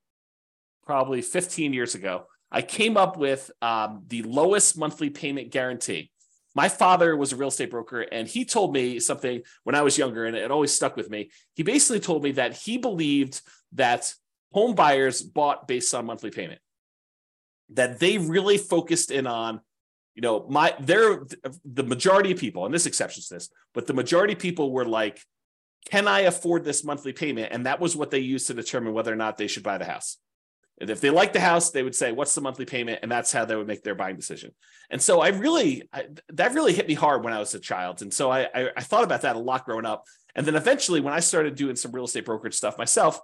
probably 0.86 1.22
15 1.22 1.74
years 1.74 1.96
ago, 1.96 2.28
I 2.52 2.62
came 2.62 2.96
up 2.96 3.18
with 3.18 3.52
um, 3.62 4.04
the 4.08 4.24
lowest 4.24 4.78
monthly 4.78 5.10
payment 5.10 5.52
guarantee. 5.52 6.12
My 6.56 6.70
father 6.70 7.18
was 7.18 7.34
a 7.34 7.36
real 7.36 7.50
estate 7.50 7.72
broker, 7.72 8.02
and 8.02 8.28
he 8.28 8.46
told 8.46 8.74
me 8.74 9.00
something 9.00 9.42
when 9.64 9.76
I 9.76 9.82
was 9.82 9.98
younger, 9.98 10.26
and 10.26 10.38
it 10.38 10.52
always 10.52 10.72
stuck 10.72 10.96
with 10.96 11.10
me. 11.10 11.32
He 11.56 11.64
basically 11.64 12.00
told 12.00 12.24
me 12.24 12.32
that 12.34 12.54
he 12.54 12.78
believed 12.78 13.42
that 13.74 14.14
home 14.54 14.74
buyers 14.74 15.22
bought 15.22 15.68
based 15.68 15.94
on 15.94 16.06
monthly 16.06 16.32
payment, 16.32 16.62
that 17.72 18.00
they 18.00 18.18
really 18.18 18.58
focused 18.58 19.12
in 19.12 19.28
on 19.28 19.60
you 20.14 20.22
know 20.22 20.46
my 20.50 20.74
they're 20.80 21.26
the 21.66 21.84
majority 21.84 22.32
of 22.32 22.40
people 22.40 22.66
and 22.66 22.74
this 22.74 22.86
exceptions 22.86 23.28
to 23.28 23.34
this 23.34 23.50
but 23.74 23.86
the 23.86 23.94
majority 23.94 24.32
of 24.32 24.40
people 24.40 24.72
were 24.72 24.86
like 24.86 25.22
can 25.90 26.08
i 26.08 26.22
afford 26.22 26.64
this 26.64 26.86
monthly 26.86 27.12
payment 27.12 27.50
and 27.52 27.66
that 27.66 27.82
was 27.82 27.98
what 27.98 28.12
they 28.12 28.20
used 28.20 28.48
to 28.48 28.54
determine 28.54 28.94
whether 28.94 29.12
or 29.12 29.18
not 29.18 29.38
they 29.38 29.48
should 29.48 29.62
buy 29.62 29.78
the 29.78 29.84
house 29.84 30.18
And 30.80 30.90
if 30.90 31.00
they 31.00 31.10
like 31.10 31.32
the 31.32 31.40
house, 31.40 31.72
they 31.72 31.84
would 31.84 31.96
say, 31.96 32.12
"What's 32.12 32.36
the 32.36 32.42
monthly 32.42 32.66
payment?" 32.66 33.00
And 33.02 33.12
that's 33.12 33.32
how 33.32 33.46
they 33.46 33.56
would 33.56 33.68
make 33.68 33.84
their 33.84 33.96
buying 33.96 34.16
decision. 34.16 34.52
And 34.90 35.02
so 35.02 35.22
I 35.22 35.30
really 35.30 35.88
I, 35.94 36.08
that 36.34 36.54
really 36.54 36.74
hit 36.74 36.88
me 36.88 36.94
hard 36.94 37.24
when 37.24 37.34
I 37.34 37.40
was 37.40 37.54
a 37.56 37.60
child. 37.60 38.02
And 38.02 38.14
so 38.14 38.30
I, 38.30 38.48
I 38.54 38.70
I 38.78 38.82
thought 38.82 39.04
about 39.04 39.22
that 39.22 39.36
a 39.36 39.40
lot 39.40 39.66
growing 39.66 39.86
up. 39.86 40.04
And 40.36 40.46
then 40.46 40.56
eventually, 40.56 41.00
when 41.00 41.14
I 41.14 41.22
started 41.22 41.56
doing 41.56 41.76
some 41.76 41.92
real 41.92 42.06
estate 42.06 42.26
brokerage 42.26 42.56
stuff 42.56 42.78
myself, 42.78 43.20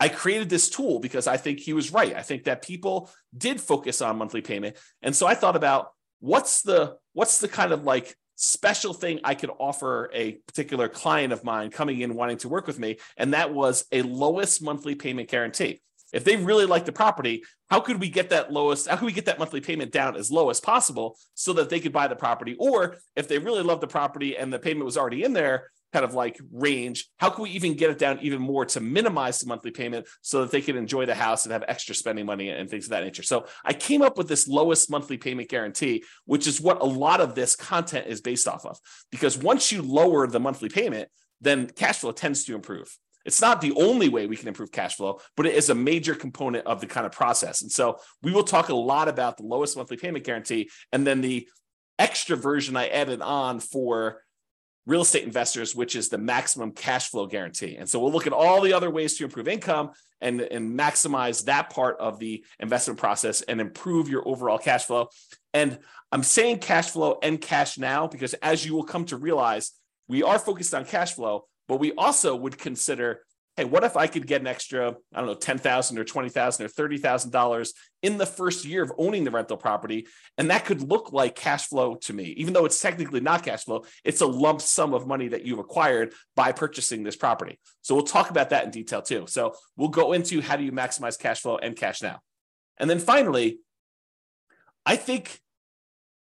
I 0.00 0.08
created 0.08 0.48
this 0.48 0.68
tool 0.68 1.00
because 1.00 1.26
I 1.26 1.36
think 1.36 1.60
he 1.60 1.72
was 1.72 1.92
right. 1.92 2.14
I 2.14 2.22
think 2.22 2.44
that 2.44 2.62
people 2.62 3.10
did 3.36 3.60
focus 3.60 4.00
on 4.00 4.18
monthly 4.18 4.40
payment. 4.40 4.76
And 5.02 5.14
so 5.14 5.26
I 5.26 5.34
thought 5.34 5.56
about 5.56 5.92
what's 6.20 6.62
the 6.62 6.96
what's 7.12 7.38
the 7.38 7.48
kind 7.48 7.72
of 7.72 7.84
like 7.84 8.16
special 8.36 8.92
thing 8.92 9.18
I 9.24 9.34
could 9.34 9.50
offer 9.58 10.10
a 10.14 10.32
particular 10.46 10.88
client 10.88 11.32
of 11.32 11.42
mine 11.42 11.70
coming 11.70 12.00
in 12.00 12.14
wanting 12.14 12.38
to 12.38 12.48
work 12.48 12.68
with 12.68 12.78
me 12.78 12.98
and 13.16 13.34
that 13.34 13.52
was 13.52 13.84
a 13.90 14.02
lowest 14.02 14.62
monthly 14.62 14.94
payment 14.94 15.28
guarantee. 15.28 15.80
If 16.12 16.24
they 16.24 16.36
really 16.36 16.66
like 16.66 16.84
the 16.84 16.92
property, 16.92 17.42
how 17.70 17.80
could 17.80 18.00
we 18.00 18.08
get 18.08 18.30
that 18.30 18.52
lowest? 18.52 18.88
How 18.88 18.96
could 18.96 19.06
we 19.06 19.12
get 19.12 19.26
that 19.26 19.38
monthly 19.38 19.60
payment 19.60 19.92
down 19.92 20.16
as 20.16 20.30
low 20.30 20.50
as 20.50 20.60
possible 20.60 21.18
so 21.34 21.52
that 21.54 21.68
they 21.68 21.80
could 21.80 21.92
buy 21.92 22.08
the 22.08 22.16
property? 22.16 22.56
Or 22.58 22.96
if 23.14 23.28
they 23.28 23.38
really 23.38 23.62
love 23.62 23.80
the 23.80 23.86
property 23.86 24.36
and 24.36 24.52
the 24.52 24.58
payment 24.58 24.84
was 24.84 24.96
already 24.96 25.24
in 25.24 25.32
there, 25.32 25.70
kind 25.92 26.04
of 26.04 26.14
like 26.14 26.38
range, 26.52 27.08
how 27.16 27.30
can 27.30 27.44
we 27.44 27.50
even 27.50 27.74
get 27.74 27.90
it 27.90 27.98
down 27.98 28.18
even 28.20 28.40
more 28.40 28.64
to 28.66 28.80
minimize 28.80 29.40
the 29.40 29.46
monthly 29.46 29.70
payment 29.70 30.06
so 30.20 30.42
that 30.42 30.50
they 30.50 30.60
can 30.60 30.76
enjoy 30.76 31.06
the 31.06 31.14
house 31.14 31.44
and 31.44 31.52
have 31.52 31.64
extra 31.66 31.94
spending 31.94 32.26
money 32.26 32.50
and 32.50 32.68
things 32.68 32.84
of 32.84 32.90
that 32.90 33.04
nature? 33.04 33.22
So 33.22 33.46
I 33.64 33.72
came 33.72 34.02
up 34.02 34.18
with 34.18 34.28
this 34.28 34.48
lowest 34.48 34.90
monthly 34.90 35.16
payment 35.16 35.48
guarantee, 35.48 36.04
which 36.26 36.46
is 36.46 36.60
what 36.60 36.82
a 36.82 36.86
lot 36.86 37.20
of 37.20 37.34
this 37.34 37.56
content 37.56 38.06
is 38.06 38.20
based 38.20 38.46
off 38.46 38.66
of. 38.66 38.78
Because 39.10 39.38
once 39.38 39.72
you 39.72 39.82
lower 39.82 40.26
the 40.26 40.40
monthly 40.40 40.68
payment, 40.68 41.08
then 41.40 41.68
cash 41.68 41.98
flow 41.98 42.12
tends 42.12 42.44
to 42.44 42.54
improve. 42.54 42.96
It's 43.28 43.42
not 43.42 43.60
the 43.60 43.74
only 43.74 44.08
way 44.08 44.26
we 44.26 44.36
can 44.36 44.48
improve 44.48 44.72
cash 44.72 44.96
flow, 44.96 45.20
but 45.36 45.44
it 45.44 45.54
is 45.54 45.68
a 45.68 45.74
major 45.74 46.14
component 46.14 46.66
of 46.66 46.80
the 46.80 46.86
kind 46.86 47.04
of 47.04 47.12
process. 47.12 47.60
And 47.60 47.70
so 47.70 47.98
we 48.22 48.32
will 48.32 48.42
talk 48.42 48.70
a 48.70 48.74
lot 48.74 49.06
about 49.06 49.36
the 49.36 49.42
lowest 49.42 49.76
monthly 49.76 49.98
payment 49.98 50.24
guarantee 50.24 50.70
and 50.92 51.06
then 51.06 51.20
the 51.20 51.46
extra 51.98 52.36
version 52.36 52.74
I 52.74 52.88
added 52.88 53.20
on 53.20 53.60
for 53.60 54.22
real 54.86 55.02
estate 55.02 55.24
investors, 55.24 55.76
which 55.76 55.94
is 55.94 56.08
the 56.08 56.16
maximum 56.16 56.72
cash 56.72 57.10
flow 57.10 57.26
guarantee. 57.26 57.76
And 57.76 57.86
so 57.86 58.00
we'll 58.00 58.12
look 58.12 58.26
at 58.26 58.32
all 58.32 58.62
the 58.62 58.72
other 58.72 58.88
ways 58.88 59.18
to 59.18 59.24
improve 59.24 59.46
income 59.46 59.90
and, 60.22 60.40
and 60.40 60.78
maximize 60.78 61.44
that 61.44 61.68
part 61.68 61.98
of 62.00 62.18
the 62.18 62.42
investment 62.58 62.98
process 62.98 63.42
and 63.42 63.60
improve 63.60 64.08
your 64.08 64.26
overall 64.26 64.56
cash 64.56 64.86
flow. 64.86 65.08
And 65.52 65.78
I'm 66.10 66.22
saying 66.22 66.60
cash 66.60 66.88
flow 66.88 67.18
and 67.22 67.38
cash 67.38 67.76
now 67.76 68.06
because 68.06 68.32
as 68.34 68.64
you 68.64 68.72
will 68.74 68.84
come 68.84 69.04
to 69.04 69.18
realize, 69.18 69.72
we 70.08 70.22
are 70.22 70.38
focused 70.38 70.72
on 70.72 70.86
cash 70.86 71.12
flow, 71.12 71.44
but 71.68 71.76
we 71.76 71.92
also 71.92 72.34
would 72.34 72.58
consider 72.58 73.20
hey, 73.58 73.64
what 73.64 73.82
if 73.82 73.96
I 73.96 74.06
could 74.06 74.24
get 74.24 74.40
an 74.40 74.46
extra, 74.46 74.94
I 75.12 75.18
don't 75.18 75.26
know, 75.26 75.34
ten 75.34 75.58
thousand 75.58 75.98
or 75.98 76.04
twenty 76.04 76.28
thousand 76.28 76.64
or 76.64 76.68
thirty 76.68 76.96
thousand 76.96 77.32
dollars 77.32 77.74
in 78.02 78.16
the 78.16 78.24
first 78.24 78.64
year 78.64 78.84
of 78.84 78.92
owning 78.96 79.24
the 79.24 79.32
rental 79.32 79.56
property, 79.56 80.06
and 80.38 80.48
that 80.50 80.64
could 80.64 80.80
look 80.80 81.12
like 81.12 81.34
cash 81.34 81.66
flow 81.66 81.96
to 81.96 82.12
me, 82.12 82.26
even 82.36 82.54
though 82.54 82.66
it's 82.66 82.80
technically 82.80 83.18
not 83.18 83.42
cash 83.42 83.64
flow. 83.64 83.84
It's 84.04 84.20
a 84.20 84.26
lump 84.26 84.60
sum 84.60 84.94
of 84.94 85.08
money 85.08 85.26
that 85.28 85.44
you've 85.44 85.58
acquired 85.58 86.14
by 86.36 86.52
purchasing 86.52 87.02
this 87.02 87.16
property. 87.16 87.58
So 87.82 87.96
we'll 87.96 88.04
talk 88.04 88.30
about 88.30 88.50
that 88.50 88.64
in 88.64 88.70
detail 88.70 89.02
too. 89.02 89.24
So 89.26 89.54
we'll 89.76 89.88
go 89.88 90.12
into 90.12 90.40
how 90.40 90.54
do 90.54 90.62
you 90.62 90.70
maximize 90.70 91.18
cash 91.18 91.40
flow 91.40 91.58
and 91.58 91.74
cash 91.74 92.00
now, 92.00 92.20
and 92.78 92.88
then 92.88 93.00
finally, 93.00 93.58
I 94.86 94.94
think 94.94 95.40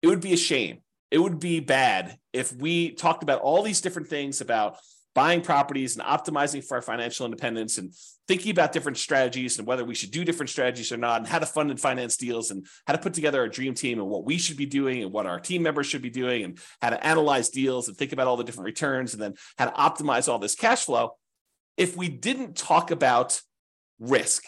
it 0.03 0.09
would 0.09 0.21
be 0.21 0.35
a 0.35 0.37
shame. 0.37 0.81
It 1.11 1.19
would 1.19 1.41
be 1.41 1.61
bad 1.61 2.19
if 2.35 2.53
we 2.53 2.91
talked 2.91 3.23
about 3.23 3.41
all 3.41 3.63
these 3.63 3.81
different 3.81 4.09
things 4.09 4.43
about 4.43 4.77
buying 5.15 5.41
properties 5.41 5.97
and 5.97 6.05
optimizing 6.05 6.63
for 6.63 6.77
our 6.77 6.83
financial 6.83 7.25
independence 7.25 7.79
and 7.79 7.95
thinking 8.27 8.51
about 8.51 8.73
different 8.73 8.99
strategies 8.99 9.59
and 9.59 9.67
whether 9.67 9.85
we 9.85 9.95
should 9.95 10.11
do 10.11 10.25
different 10.25 10.51
strategies 10.51 10.91
or 10.91 10.97
not 10.97 11.19
and 11.19 11.27
how 11.27 11.39
to 11.39 11.47
fund 11.47 11.71
and 11.71 11.81
finance 11.81 12.17
deals 12.17 12.51
and 12.51 12.67
how 12.87 12.93
to 12.93 12.99
put 12.99 13.15
together 13.15 13.45
a 13.45 13.51
dream 13.51 13.75
team 13.75 14.01
and 14.01 14.09
what 14.09 14.25
we 14.25 14.39
should 14.39 14.57
be 14.57 14.67
doing 14.67 15.03
and 15.03 15.13
what 15.13 15.27
our 15.27 15.39
team 15.39 15.63
members 15.63 15.87
should 15.87 16.03
be 16.03 16.11
doing 16.11 16.43
and 16.43 16.59
how 16.83 16.91
to 16.91 17.07
analyze 17.07 17.49
deals 17.49 17.87
and 17.87 17.97
think 17.97 18.13
about 18.13 18.27
all 18.27 18.37
the 18.37 18.45
different 18.45 18.67
returns 18.67 19.15
and 19.15 19.23
then 19.23 19.35
how 19.57 19.67
to 19.67 19.73
optimize 19.73 20.29
all 20.29 20.39
this 20.39 20.57
cash 20.57 20.85
flow. 20.85 21.13
If 21.77 21.97
we 21.97 22.09
didn't 22.09 22.57
talk 22.57 22.91
about 22.91 23.41
risk 24.01 24.45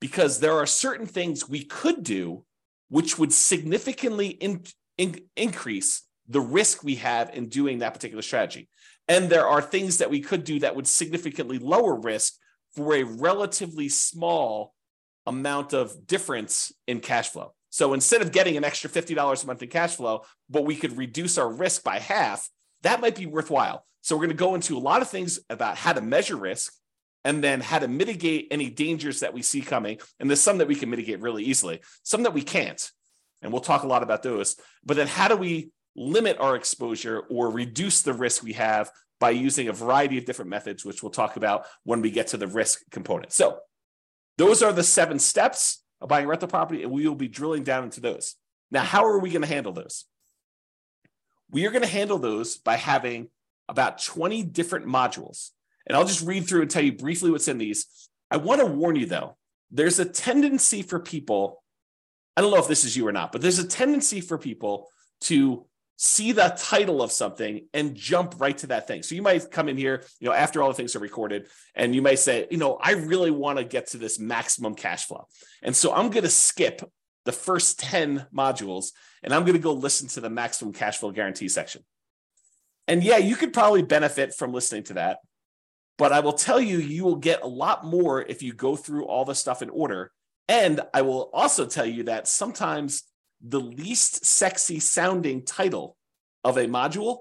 because 0.00 0.40
there 0.40 0.54
are 0.54 0.66
certain 0.66 1.06
things 1.06 1.48
we 1.48 1.64
could 1.64 2.02
do 2.02 2.44
which 2.90 3.18
would 3.18 3.32
significantly 3.32 4.28
in, 4.28 4.62
in, 4.96 5.20
increase 5.36 6.02
the 6.28 6.40
risk 6.40 6.84
we 6.84 6.96
have 6.96 7.30
in 7.34 7.48
doing 7.48 7.78
that 7.78 7.94
particular 7.94 8.22
strategy 8.22 8.68
and 9.08 9.30
there 9.30 9.46
are 9.46 9.62
things 9.62 9.98
that 9.98 10.10
we 10.10 10.20
could 10.20 10.44
do 10.44 10.60
that 10.60 10.76
would 10.76 10.86
significantly 10.86 11.58
lower 11.58 11.94
risk 11.94 12.34
for 12.74 12.94
a 12.94 13.02
relatively 13.02 13.88
small 13.88 14.74
amount 15.26 15.72
of 15.72 16.06
difference 16.06 16.72
in 16.86 17.00
cash 17.00 17.30
flow. 17.30 17.52
So 17.70 17.92
instead 17.92 18.22
of 18.22 18.32
getting 18.32 18.56
an 18.56 18.64
extra 18.64 18.88
$50 18.88 19.42
a 19.42 19.46
month 19.46 19.62
in 19.62 19.68
cash 19.68 19.96
flow, 19.96 20.24
but 20.48 20.64
we 20.64 20.76
could 20.76 20.96
reduce 20.96 21.38
our 21.38 21.50
risk 21.50 21.84
by 21.84 21.98
half, 21.98 22.48
that 22.82 23.00
might 23.00 23.16
be 23.16 23.26
worthwhile. 23.26 23.84
So 24.00 24.16
we're 24.16 24.26
going 24.26 24.30
to 24.30 24.36
go 24.36 24.54
into 24.54 24.76
a 24.76 24.80
lot 24.80 25.02
of 25.02 25.10
things 25.10 25.40
about 25.50 25.76
how 25.76 25.92
to 25.92 26.00
measure 26.00 26.36
risk 26.36 26.72
and 27.24 27.42
then 27.42 27.60
how 27.60 27.78
to 27.78 27.88
mitigate 27.88 28.48
any 28.50 28.70
dangers 28.70 29.20
that 29.20 29.34
we 29.34 29.42
see 29.42 29.60
coming. 29.60 29.98
And 30.18 30.30
there's 30.30 30.40
some 30.40 30.58
that 30.58 30.68
we 30.68 30.76
can 30.76 30.88
mitigate 30.88 31.20
really 31.20 31.44
easily, 31.44 31.80
some 32.02 32.22
that 32.22 32.32
we 32.32 32.42
can't. 32.42 32.90
And 33.42 33.52
we'll 33.52 33.60
talk 33.60 33.82
a 33.82 33.88
lot 33.88 34.02
about 34.02 34.22
those. 34.22 34.56
But 34.84 34.96
then 34.96 35.06
how 35.06 35.28
do 35.28 35.36
we 35.36 35.70
limit 35.98 36.38
our 36.38 36.54
exposure 36.54 37.20
or 37.28 37.50
reduce 37.50 38.02
the 38.02 38.12
risk 38.12 38.42
we 38.42 38.52
have 38.54 38.90
by 39.20 39.30
using 39.30 39.68
a 39.68 39.72
variety 39.72 40.16
of 40.16 40.24
different 40.24 40.50
methods, 40.50 40.84
which 40.84 41.02
we'll 41.02 41.10
talk 41.10 41.36
about 41.36 41.66
when 41.82 42.00
we 42.00 42.10
get 42.10 42.28
to 42.28 42.36
the 42.36 42.46
risk 42.46 42.82
component. 42.90 43.32
So, 43.32 43.58
those 44.36 44.62
are 44.62 44.72
the 44.72 44.84
seven 44.84 45.18
steps 45.18 45.82
of 46.00 46.08
buying 46.08 46.28
rental 46.28 46.48
property, 46.48 46.84
and 46.84 46.92
we 46.92 47.06
will 47.06 47.16
be 47.16 47.26
drilling 47.26 47.64
down 47.64 47.82
into 47.82 48.00
those. 48.00 48.36
Now, 48.70 48.84
how 48.84 49.04
are 49.04 49.18
we 49.18 49.30
going 49.30 49.42
to 49.42 49.48
handle 49.48 49.72
those? 49.72 50.04
We 51.50 51.66
are 51.66 51.70
going 51.70 51.82
to 51.82 51.88
handle 51.88 52.18
those 52.18 52.56
by 52.56 52.76
having 52.76 53.30
about 53.68 54.02
20 54.02 54.44
different 54.44 54.86
modules. 54.86 55.50
And 55.86 55.96
I'll 55.96 56.04
just 56.04 56.24
read 56.24 56.46
through 56.46 56.62
and 56.62 56.70
tell 56.70 56.84
you 56.84 56.92
briefly 56.92 57.30
what's 57.30 57.48
in 57.48 57.58
these. 57.58 57.86
I 58.30 58.36
want 58.36 58.60
to 58.60 58.66
warn 58.66 58.94
you, 58.94 59.06
though, 59.06 59.36
there's 59.70 59.98
a 59.98 60.04
tendency 60.04 60.82
for 60.82 61.00
people, 61.00 61.62
I 62.36 62.42
don't 62.42 62.52
know 62.52 62.58
if 62.58 62.68
this 62.68 62.84
is 62.84 62.96
you 62.96 63.08
or 63.08 63.12
not, 63.12 63.32
but 63.32 63.40
there's 63.40 63.58
a 63.58 63.66
tendency 63.66 64.20
for 64.20 64.38
people 64.38 64.88
to 65.22 65.66
see 66.00 66.30
the 66.30 66.56
title 66.56 67.02
of 67.02 67.10
something 67.10 67.66
and 67.74 67.96
jump 67.96 68.36
right 68.38 68.56
to 68.56 68.68
that 68.68 68.86
thing. 68.86 69.02
So 69.02 69.16
you 69.16 69.22
might 69.22 69.50
come 69.50 69.68
in 69.68 69.76
here, 69.76 70.04
you 70.20 70.28
know, 70.28 70.34
after 70.34 70.62
all 70.62 70.68
the 70.68 70.74
things 70.74 70.94
are 70.94 71.00
recorded, 71.00 71.48
and 71.74 71.92
you 71.92 72.00
might 72.00 72.20
say, 72.20 72.46
you 72.52 72.56
know, 72.56 72.78
I 72.80 72.92
really 72.92 73.32
want 73.32 73.58
to 73.58 73.64
get 73.64 73.88
to 73.88 73.98
this 73.98 74.18
maximum 74.18 74.76
cash 74.76 75.06
flow. 75.06 75.26
And 75.60 75.74
so 75.74 75.92
I'm 75.92 76.10
going 76.10 76.22
to 76.22 76.30
skip 76.30 76.88
the 77.24 77.32
first 77.32 77.80
10 77.80 78.26
modules 78.32 78.92
and 79.24 79.34
I'm 79.34 79.42
going 79.42 79.54
to 79.54 79.58
go 79.62 79.72
listen 79.72 80.08
to 80.10 80.20
the 80.20 80.30
maximum 80.30 80.72
cash 80.72 80.98
flow 80.98 81.10
guarantee 81.10 81.48
section. 81.48 81.82
And 82.86 83.02
yeah, 83.02 83.18
you 83.18 83.34
could 83.34 83.52
probably 83.52 83.82
benefit 83.82 84.34
from 84.34 84.52
listening 84.52 84.84
to 84.84 84.94
that. 84.94 85.18
But 85.98 86.12
I 86.12 86.20
will 86.20 86.32
tell 86.32 86.60
you, 86.60 86.78
you 86.78 87.02
will 87.02 87.16
get 87.16 87.42
a 87.42 87.48
lot 87.48 87.84
more 87.84 88.22
if 88.22 88.40
you 88.40 88.52
go 88.52 88.76
through 88.76 89.06
all 89.06 89.24
the 89.24 89.34
stuff 89.34 89.62
in 89.62 89.68
order. 89.68 90.12
And 90.48 90.80
I 90.94 91.02
will 91.02 91.28
also 91.34 91.66
tell 91.66 91.84
you 91.84 92.04
that 92.04 92.28
sometimes 92.28 93.02
the 93.40 93.60
least 93.60 94.24
sexy 94.24 94.80
sounding 94.80 95.44
title 95.44 95.96
of 96.44 96.56
a 96.56 96.66
module 96.66 97.18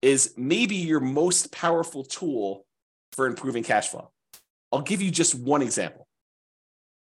is 0.00 0.34
maybe 0.36 0.76
your 0.76 1.00
most 1.00 1.52
powerful 1.52 2.04
tool 2.04 2.66
for 3.12 3.26
improving 3.26 3.62
cash 3.62 3.88
flow. 3.88 4.10
I'll 4.72 4.80
give 4.80 5.02
you 5.02 5.10
just 5.10 5.34
one 5.34 5.62
example. 5.62 6.08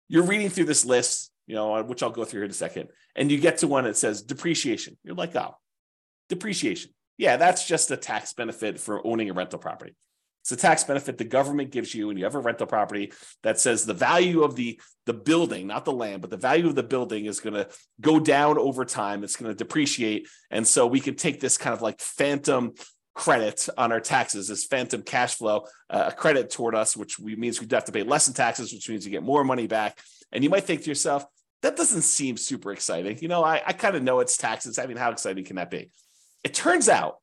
You're 0.08 0.22
reading 0.22 0.48
through 0.48 0.64
this 0.66 0.84
list, 0.84 1.30
you 1.46 1.54
know, 1.54 1.82
which 1.82 2.02
I'll 2.02 2.10
go 2.10 2.24
through 2.24 2.40
here 2.40 2.44
in 2.44 2.50
a 2.50 2.54
second, 2.54 2.88
and 3.14 3.30
you 3.30 3.38
get 3.38 3.58
to 3.58 3.66
one 3.66 3.84
that 3.84 3.96
says 3.96 4.22
depreciation. 4.22 4.96
You're 5.02 5.16
like, 5.16 5.34
oh, 5.36 5.56
depreciation. 6.28 6.92
Yeah, 7.18 7.36
that's 7.36 7.66
just 7.66 7.90
a 7.90 7.96
tax 7.96 8.32
benefit 8.34 8.78
for 8.78 9.04
owning 9.06 9.30
a 9.30 9.32
rental 9.32 9.58
property. 9.58 9.94
It's 10.46 10.52
a 10.52 10.56
tax 10.56 10.84
benefit 10.84 11.18
the 11.18 11.24
government 11.24 11.72
gives 11.72 11.92
you 11.92 12.06
when 12.06 12.16
you 12.16 12.22
have 12.22 12.36
a 12.36 12.38
rental 12.38 12.68
property 12.68 13.12
that 13.42 13.58
says 13.58 13.84
the 13.84 13.94
value 13.94 14.44
of 14.44 14.54
the, 14.54 14.80
the 15.04 15.12
building, 15.12 15.66
not 15.66 15.84
the 15.84 15.90
land, 15.92 16.20
but 16.20 16.30
the 16.30 16.36
value 16.36 16.68
of 16.68 16.76
the 16.76 16.84
building 16.84 17.26
is 17.26 17.40
going 17.40 17.54
to 17.54 17.68
go 18.00 18.20
down 18.20 18.56
over 18.56 18.84
time. 18.84 19.24
It's 19.24 19.34
going 19.34 19.50
to 19.50 19.56
depreciate. 19.56 20.28
And 20.52 20.64
so 20.64 20.86
we 20.86 21.00
can 21.00 21.16
take 21.16 21.40
this 21.40 21.58
kind 21.58 21.74
of 21.74 21.82
like 21.82 22.00
phantom 22.00 22.74
credit 23.12 23.68
on 23.76 23.90
our 23.90 23.98
taxes, 23.98 24.46
this 24.46 24.66
phantom 24.66 25.02
cash 25.02 25.34
flow, 25.34 25.64
uh, 25.90 26.10
a 26.10 26.12
credit 26.12 26.48
toward 26.50 26.76
us, 26.76 26.96
which 26.96 27.18
we, 27.18 27.34
means 27.34 27.60
we 27.60 27.66
have 27.72 27.86
to 27.86 27.90
pay 27.90 28.04
less 28.04 28.28
in 28.28 28.34
taxes, 28.34 28.72
which 28.72 28.88
means 28.88 29.04
you 29.04 29.10
get 29.10 29.24
more 29.24 29.42
money 29.42 29.66
back. 29.66 29.98
And 30.30 30.44
you 30.44 30.50
might 30.50 30.62
think 30.62 30.82
to 30.82 30.88
yourself, 30.88 31.26
that 31.62 31.76
doesn't 31.76 32.02
seem 32.02 32.36
super 32.36 32.70
exciting. 32.70 33.18
You 33.20 33.26
know, 33.26 33.42
I, 33.42 33.62
I 33.66 33.72
kind 33.72 33.96
of 33.96 34.04
know 34.04 34.20
it's 34.20 34.36
taxes. 34.36 34.78
I 34.78 34.86
mean, 34.86 34.96
how 34.96 35.10
exciting 35.10 35.44
can 35.44 35.56
that 35.56 35.72
be? 35.72 35.90
It 36.44 36.54
turns 36.54 36.88
out 36.88 37.16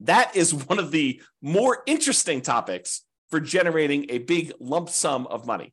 that 0.00 0.34
is 0.34 0.54
one 0.54 0.78
of 0.78 0.90
the 0.90 1.22
more 1.42 1.82
interesting 1.86 2.40
topics 2.40 3.02
for 3.30 3.40
generating 3.40 4.06
a 4.08 4.18
big 4.18 4.52
lump 4.58 4.88
sum 4.88 5.26
of 5.26 5.46
money. 5.46 5.72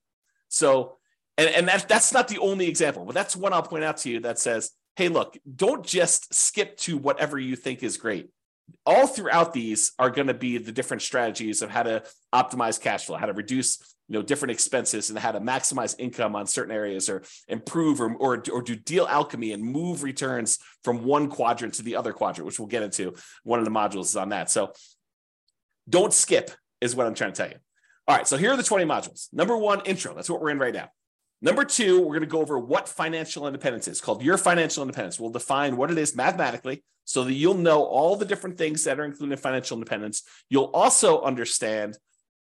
So, 0.50 0.98
and, 1.38 1.50
and 1.50 1.67
that, 1.67 1.88
that's 1.88 2.13
not 2.13 2.27
the 2.27 2.39
only 2.39 2.67
example, 2.67 3.05
but 3.05 3.15
that's 3.15 3.36
one 3.36 3.53
I'll 3.53 3.63
point 3.63 3.84
out 3.84 3.98
to 3.98 4.10
you 4.10 4.19
that 4.22 4.39
says, 4.39 4.72
hey, 4.96 5.10
look, 5.10 5.38
don't 5.55 5.86
just 5.86 6.34
skip 6.34 6.77
to 6.77 6.98
whatever 6.98 7.38
you 7.38 7.55
think 7.55 7.84
is 7.84 7.98
great. 7.98 8.29
All 8.86 9.07
throughout 9.07 9.53
these 9.53 9.93
are 9.98 10.10
going 10.10 10.27
to 10.27 10.34
be 10.34 10.57
the 10.57 10.72
different 10.72 11.03
strategies 11.03 11.62
of 11.62 11.69
how 11.69 11.84
to 11.84 12.03
optimize 12.34 12.81
cash 12.81 13.05
flow, 13.05 13.17
how 13.17 13.27
to 13.27 13.34
reduce 13.34 13.96
you 14.07 14.13
know 14.13 14.21
different 14.21 14.51
expenses 14.51 15.09
and 15.09 15.19
how 15.19 15.31
to 15.31 15.39
maximize 15.39 15.95
income 15.99 16.35
on 16.35 16.47
certain 16.47 16.73
areas 16.73 17.09
or 17.09 17.23
improve 17.47 17.99
or, 18.01 18.13
or, 18.15 18.43
or 18.51 18.61
do 18.61 18.75
deal 18.75 19.05
alchemy 19.07 19.51
and 19.51 19.63
move 19.63 20.03
returns 20.03 20.59
from 20.83 21.03
one 21.03 21.29
quadrant 21.29 21.73
to 21.75 21.83
the 21.83 21.95
other 21.95 22.13
quadrant 22.13 22.45
which 22.45 22.59
we'll 22.59 22.67
get 22.67 22.83
into. 22.83 23.13
One 23.43 23.59
of 23.59 23.65
the 23.65 23.71
modules 23.71 24.05
is 24.05 24.15
on 24.15 24.29
that. 24.29 24.49
So 24.49 24.73
don't 25.89 26.13
skip 26.13 26.51
is 26.81 26.95
what 26.95 27.07
i'm 27.07 27.13
trying 27.13 27.33
to 27.33 27.37
tell 27.37 27.49
you. 27.49 27.57
All 28.07 28.15
right 28.15 28.27
so 28.27 28.37
here 28.37 28.51
are 28.51 28.57
the 28.57 28.63
20 28.63 28.85
modules. 28.85 29.27
Number 29.33 29.57
one 29.57 29.81
intro. 29.85 30.13
That's 30.13 30.29
what 30.29 30.41
we're 30.41 30.51
in 30.51 30.59
right 30.59 30.73
now. 30.73 30.89
Number 31.39 31.65
two, 31.65 31.99
we're 31.99 32.15
going 32.15 32.21
to 32.21 32.25
go 32.25 32.41
over 32.41 32.57
what 32.57 32.89
financial 32.89 33.45
independence 33.45 33.87
is. 33.87 34.01
Called 34.01 34.23
your 34.23 34.39
financial 34.39 34.81
independence. 34.81 35.19
We'll 35.19 35.29
define 35.29 35.77
what 35.77 35.91
it 35.91 35.97
is 35.97 36.15
mathematically 36.15 36.83
so 37.05 37.23
that 37.23 37.33
you'll 37.33 37.53
know 37.53 37.83
all 37.83 38.15
the 38.15 38.25
different 38.25 38.57
things 38.57 38.83
that 38.85 38.99
are 38.99 39.05
included 39.05 39.33
in 39.33 39.37
financial 39.37 39.77
independence. 39.77 40.23
You'll 40.49 40.71
also 40.73 41.21
understand 41.21 41.95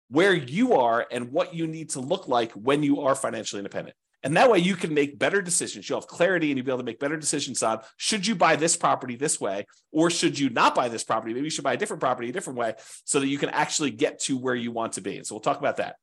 where 0.09 0.33
you 0.33 0.73
are 0.73 1.05
and 1.11 1.31
what 1.31 1.53
you 1.53 1.67
need 1.67 1.89
to 1.91 1.99
look 1.99 2.27
like 2.27 2.51
when 2.53 2.83
you 2.83 3.01
are 3.01 3.15
financially 3.15 3.59
independent. 3.59 3.95
And 4.23 4.35
that 4.35 4.49
way 4.49 4.59
you 4.59 4.75
can 4.75 4.93
make 4.93 5.19
better 5.19 5.41
decisions. 5.41 5.87
You'll 5.87 5.99
have 5.99 6.07
clarity 6.07 6.49
and 6.49 6.57
you'll 6.57 6.65
be 6.65 6.71
able 6.71 6.79
to 6.79 6.85
make 6.85 6.99
better 6.99 7.17
decisions 7.17 7.61
on 7.61 7.79
should 7.97 8.25
you 8.25 8.35
buy 8.35 8.55
this 8.55 8.75
property 8.75 9.15
this 9.15 9.39
way 9.39 9.65
or 9.91 10.09
should 10.09 10.39
you 10.39 10.49
not 10.49 10.75
buy 10.75 10.89
this 10.89 11.03
property? 11.03 11.33
Maybe 11.33 11.45
you 11.45 11.49
should 11.51 11.63
buy 11.63 11.73
a 11.73 11.77
different 11.77 12.01
property 12.01 12.29
a 12.29 12.33
different 12.33 12.57
way 12.57 12.73
so 13.05 13.19
that 13.19 13.27
you 13.27 13.37
can 13.37 13.49
actually 13.49 13.91
get 13.91 14.19
to 14.21 14.37
where 14.37 14.55
you 14.55 14.71
want 14.71 14.93
to 14.93 15.01
be. 15.01 15.17
And 15.17 15.25
so 15.25 15.35
we'll 15.35 15.41
talk 15.41 15.59
about 15.59 15.77
that. 15.77 15.97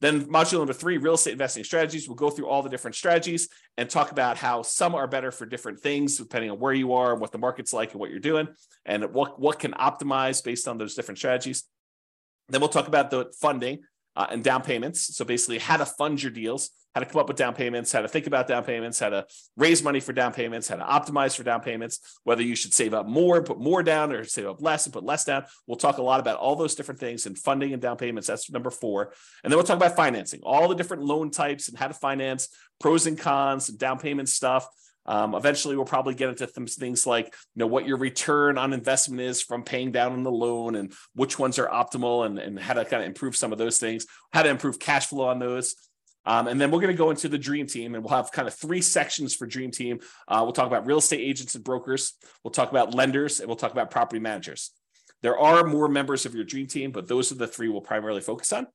Then 0.00 0.26
module 0.26 0.58
number 0.58 0.72
three, 0.72 0.98
real 0.98 1.14
estate 1.14 1.32
investing 1.32 1.62
strategies. 1.62 2.08
We'll 2.08 2.16
go 2.16 2.28
through 2.28 2.48
all 2.48 2.62
the 2.62 2.68
different 2.68 2.96
strategies 2.96 3.48
and 3.76 3.88
talk 3.88 4.10
about 4.10 4.36
how 4.36 4.62
some 4.62 4.96
are 4.96 5.06
better 5.06 5.30
for 5.30 5.46
different 5.46 5.78
things, 5.78 6.16
depending 6.16 6.50
on 6.50 6.58
where 6.58 6.72
you 6.72 6.94
are 6.94 7.12
and 7.12 7.20
what 7.20 7.30
the 7.30 7.38
market's 7.38 7.72
like 7.72 7.92
and 7.92 8.00
what 8.00 8.10
you're 8.10 8.18
doing, 8.18 8.48
and 8.84 9.12
what, 9.14 9.38
what 9.38 9.60
can 9.60 9.72
optimize 9.72 10.42
based 10.42 10.66
on 10.66 10.76
those 10.76 10.96
different 10.96 11.18
strategies. 11.18 11.64
Then 12.48 12.60
we'll 12.60 12.68
talk 12.68 12.88
about 12.88 13.10
the 13.10 13.32
funding 13.40 13.80
uh, 14.16 14.26
and 14.30 14.44
down 14.44 14.62
payments. 14.62 15.16
So 15.16 15.24
basically, 15.24 15.58
how 15.58 15.76
to 15.76 15.86
fund 15.86 16.22
your 16.22 16.32
deals, 16.32 16.70
how 16.94 17.00
to 17.00 17.06
come 17.06 17.20
up 17.20 17.28
with 17.28 17.36
down 17.36 17.54
payments, 17.54 17.92
how 17.92 18.02
to 18.02 18.08
think 18.08 18.26
about 18.26 18.46
down 18.46 18.64
payments, 18.64 18.98
how 18.98 19.08
to 19.08 19.26
raise 19.56 19.82
money 19.82 20.00
for 20.00 20.12
down 20.12 20.32
payments, 20.32 20.68
how 20.68 20.76
to 20.76 20.84
optimize 20.84 21.34
for 21.34 21.42
down 21.42 21.60
payments, 21.60 22.18
whether 22.24 22.42
you 22.42 22.54
should 22.54 22.74
save 22.74 22.92
up 22.92 23.06
more, 23.06 23.42
put 23.42 23.58
more 23.58 23.82
down, 23.82 24.12
or 24.12 24.24
save 24.24 24.46
up 24.46 24.60
less 24.60 24.84
and 24.84 24.92
put 24.92 25.04
less 25.04 25.24
down. 25.24 25.44
We'll 25.66 25.78
talk 25.78 25.98
a 25.98 26.02
lot 26.02 26.20
about 26.20 26.38
all 26.38 26.56
those 26.56 26.74
different 26.74 27.00
things 27.00 27.24
and 27.24 27.38
funding 27.38 27.72
and 27.72 27.80
down 27.80 27.96
payments. 27.96 28.28
That's 28.28 28.50
number 28.50 28.70
four. 28.70 29.14
And 29.42 29.50
then 29.50 29.56
we'll 29.56 29.66
talk 29.66 29.76
about 29.76 29.96
financing, 29.96 30.40
all 30.42 30.68
the 30.68 30.74
different 30.74 31.04
loan 31.04 31.30
types 31.30 31.68
and 31.68 31.78
how 31.78 31.88
to 31.88 31.94
finance, 31.94 32.48
pros 32.80 33.06
and 33.06 33.18
cons, 33.18 33.70
and 33.70 33.78
down 33.78 33.98
payment 33.98 34.28
stuff. 34.28 34.68
Um, 35.06 35.34
eventually, 35.34 35.76
we'll 35.76 35.84
probably 35.84 36.14
get 36.14 36.28
into 36.28 36.48
some 36.48 36.66
things 36.66 37.06
like 37.06 37.26
you 37.26 37.60
know 37.60 37.66
what 37.66 37.86
your 37.86 37.96
return 37.96 38.56
on 38.58 38.72
investment 38.72 39.20
is 39.20 39.42
from 39.42 39.64
paying 39.64 39.90
down 39.90 40.12
on 40.12 40.22
the 40.22 40.30
loan, 40.30 40.76
and 40.76 40.92
which 41.14 41.38
ones 41.38 41.58
are 41.58 41.68
optimal, 41.68 42.26
and, 42.26 42.38
and 42.38 42.58
how 42.58 42.74
to 42.74 42.84
kind 42.84 43.02
of 43.02 43.08
improve 43.08 43.36
some 43.36 43.52
of 43.52 43.58
those 43.58 43.78
things, 43.78 44.06
how 44.32 44.42
to 44.42 44.48
improve 44.48 44.78
cash 44.78 45.06
flow 45.06 45.26
on 45.26 45.38
those. 45.38 45.74
Um, 46.24 46.46
and 46.46 46.60
then 46.60 46.70
we're 46.70 46.80
going 46.80 46.92
to 46.92 46.98
go 46.98 47.10
into 47.10 47.28
the 47.28 47.38
dream 47.38 47.66
team, 47.66 47.94
and 47.94 48.04
we'll 48.04 48.14
have 48.14 48.30
kind 48.30 48.46
of 48.46 48.54
three 48.54 48.80
sections 48.80 49.34
for 49.34 49.46
dream 49.46 49.72
team. 49.72 49.98
Uh, 50.28 50.40
we'll 50.44 50.52
talk 50.52 50.68
about 50.68 50.86
real 50.86 50.98
estate 50.98 51.20
agents 51.20 51.56
and 51.56 51.64
brokers. 51.64 52.14
We'll 52.44 52.52
talk 52.52 52.70
about 52.70 52.94
lenders, 52.94 53.40
and 53.40 53.48
we'll 53.48 53.56
talk 53.56 53.72
about 53.72 53.90
property 53.90 54.20
managers. 54.20 54.70
There 55.22 55.38
are 55.38 55.64
more 55.64 55.88
members 55.88 56.26
of 56.26 56.34
your 56.34 56.44
dream 56.44 56.66
team, 56.66 56.92
but 56.92 57.08
those 57.08 57.32
are 57.32 57.36
the 57.36 57.46
three 57.46 57.68
we'll 57.68 57.80
primarily 57.80 58.20
focus 58.20 58.52
on. 58.52 58.66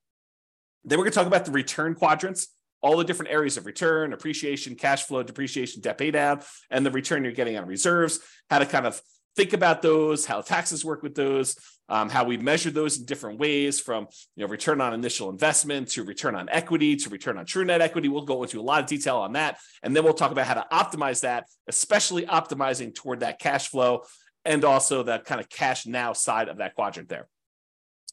Then 0.83 0.97
we're 0.97 1.05
going 1.05 1.13
to 1.13 1.19
talk 1.19 1.27
about 1.27 1.45
the 1.45 1.51
return 1.51 1.95
quadrants 1.95 2.49
all 2.81 2.97
the 2.97 3.03
different 3.03 3.31
areas 3.31 3.57
of 3.57 3.65
return, 3.65 4.13
appreciation, 4.13 4.75
cash 4.75 5.03
flow, 5.03 5.23
depreciation, 5.23 5.81
debt 5.81 5.97
pay 5.97 6.11
down, 6.11 6.41
and 6.69 6.85
the 6.85 6.91
return 6.91 7.23
you're 7.23 7.33
getting 7.33 7.57
on 7.57 7.67
reserves, 7.67 8.19
how 8.49 8.59
to 8.59 8.65
kind 8.65 8.85
of 8.85 9.01
think 9.35 9.53
about 9.53 9.81
those, 9.81 10.25
how 10.25 10.41
taxes 10.41 10.83
work 10.83 11.03
with 11.03 11.15
those, 11.15 11.55
um, 11.89 12.09
how 12.09 12.23
we 12.23 12.37
measure 12.37 12.69
those 12.69 12.97
in 12.97 13.05
different 13.05 13.39
ways 13.39 13.79
from 13.79 14.07
you 14.35 14.43
know 14.43 14.49
return 14.49 14.81
on 14.81 14.93
initial 14.93 15.29
investment 15.29 15.87
to 15.89 16.03
return 16.03 16.35
on 16.35 16.49
equity 16.49 16.95
to 16.97 17.09
return 17.09 17.37
on 17.37 17.45
true 17.45 17.63
net 17.63 17.81
equity. 17.81 18.09
We'll 18.09 18.25
go 18.25 18.43
into 18.43 18.59
a 18.59 18.61
lot 18.61 18.81
of 18.81 18.87
detail 18.87 19.17
on 19.17 19.33
that. 19.33 19.59
And 19.83 19.95
then 19.95 20.03
we'll 20.03 20.13
talk 20.13 20.31
about 20.31 20.47
how 20.47 20.55
to 20.55 20.65
optimize 20.71 21.21
that, 21.21 21.45
especially 21.67 22.25
optimizing 22.25 22.93
toward 22.93 23.21
that 23.21 23.39
cash 23.39 23.69
flow 23.69 24.03
and 24.43 24.65
also 24.65 25.03
the 25.03 25.19
kind 25.19 25.39
of 25.39 25.49
cash 25.49 25.85
now 25.85 26.13
side 26.13 26.49
of 26.49 26.57
that 26.57 26.75
quadrant 26.75 27.09
there. 27.09 27.27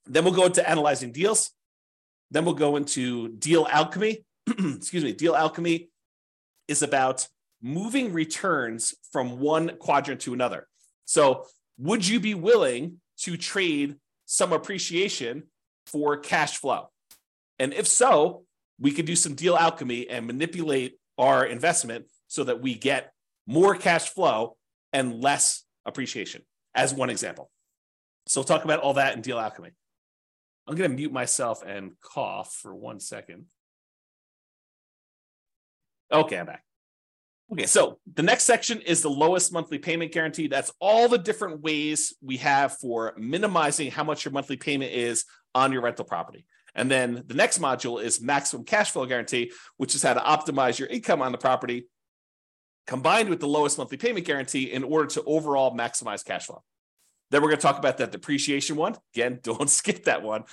Then 0.07 0.25
we'll 0.25 0.35
go 0.35 0.47
into 0.47 0.69
analyzing 0.69 1.13
deals. 1.13 1.51
Then 2.31 2.45
we'll 2.45 2.55
go 2.55 2.77
into 2.77 3.29
deal 3.29 3.67
alchemy, 3.71 4.25
excuse 4.77 5.05
me, 5.05 5.13
deal 5.13 5.35
alchemy 5.35 5.89
is 6.69 6.83
about 6.83 7.27
moving 7.63 8.13
returns 8.13 8.95
from 9.11 9.41
one 9.41 9.77
quadrant 9.79 10.21
to 10.23 10.35
another. 10.35 10.69
So, 11.07 11.47
would 11.79 12.07
you 12.07 12.21
be 12.21 12.35
willing 12.35 13.01
to 13.19 13.37
trade 13.37 13.97
some 14.27 14.53
appreciation 14.53 15.45
for 15.87 16.17
cash 16.19 16.59
flow? 16.59 16.91
And 17.59 17.73
if 17.73 17.87
so, 17.87 18.45
we 18.79 18.93
could 18.93 19.07
do 19.07 19.17
some 19.17 19.35
deal 19.35 19.57
alchemy 19.57 20.09
and 20.09 20.27
manipulate 20.27 20.99
our 21.17 21.45
investment 21.45 22.07
so 22.27 22.45
that 22.45 22.61
we 22.61 22.75
get 22.75 23.13
more 23.47 23.75
cash 23.75 24.11
flow 24.11 24.57
and 24.93 25.23
less 25.23 25.65
appreciation, 25.87 26.43
as 26.75 26.93
one 26.95 27.11
example. 27.11 27.51
So, 28.27 28.41
we'll 28.41 28.47
talk 28.47 28.65
about 28.65 28.81
all 28.81 28.95
that 28.95 29.15
in 29.15 29.23
deal 29.23 29.39
alchemy. 29.39 29.71
I'm 30.67 30.77
going 30.77 30.91
to 30.91 30.97
mute 30.97 31.13
myself 31.13 31.63
and 31.63 31.93
cough 32.01 32.55
for 32.55 32.75
one 32.75 33.01
second. 33.01 33.47
Okay, 36.13 36.39
I'm 36.39 36.47
back. 36.47 36.63
Okay, 37.53 37.67
so 37.67 37.99
the 38.15 38.23
next 38.23 38.45
section 38.45 38.81
is 38.81 39.03
the 39.03 39.11
lowest 39.11 39.53
monthly 39.53 39.79
payment 39.79 40.13
guarantee. 40.13 40.49
That's 40.49 40.73
all 40.81 41.09
the 41.09 41.19
different 41.19 41.61
ways 41.61 42.15
we 42.23 42.39
have 42.39 42.79
for 42.79 43.15
minimizing 43.19 43.91
how 43.91 44.05
much 44.05 44.25
your 44.25 44.33
monthly 44.33 44.57
payment 44.57 44.93
is 44.93 45.25
on 45.55 45.73
your 45.73 45.83
rental 45.83 46.05
property. 46.05 46.47
And 46.75 46.91
then 46.91 47.23
the 47.27 47.35
next 47.35 47.61
module 47.61 48.03
is 48.03 48.21
maximum 48.21 48.65
cash 48.65 48.91
flow 48.91 49.07
guarantee, 49.07 49.53
which 49.77 49.95
is 49.95 50.03
how 50.03 50.15
to 50.15 50.21
optimize 50.21 50.79
your 50.79 50.89
income 50.89 51.23
on 51.23 51.33
the 51.33 51.39
property 51.39 51.87
combined 52.87 53.29
with 53.29 53.41
the 53.41 53.49
lowest 53.49 53.79
monthly 53.79 53.97
payment 53.97 54.27
guarantee 54.27 54.65
in 54.65 54.85
order 54.85 55.07
to 55.07 55.23
overall 55.25 55.77
maximize 55.77 56.25
cash 56.25 56.47
flow. 56.47 56.63
Then 57.31 57.43
we're 57.43 57.49
going 57.49 57.59
to 57.59 57.63
talk 57.63 57.79
about 57.79 57.99
that 57.99 58.13
depreciation 58.13 58.77
one. 58.77 58.97
Again, 59.15 59.41
don't 59.43 59.71
skip 59.71 60.05
that 60.05 60.23
one. 60.23 60.45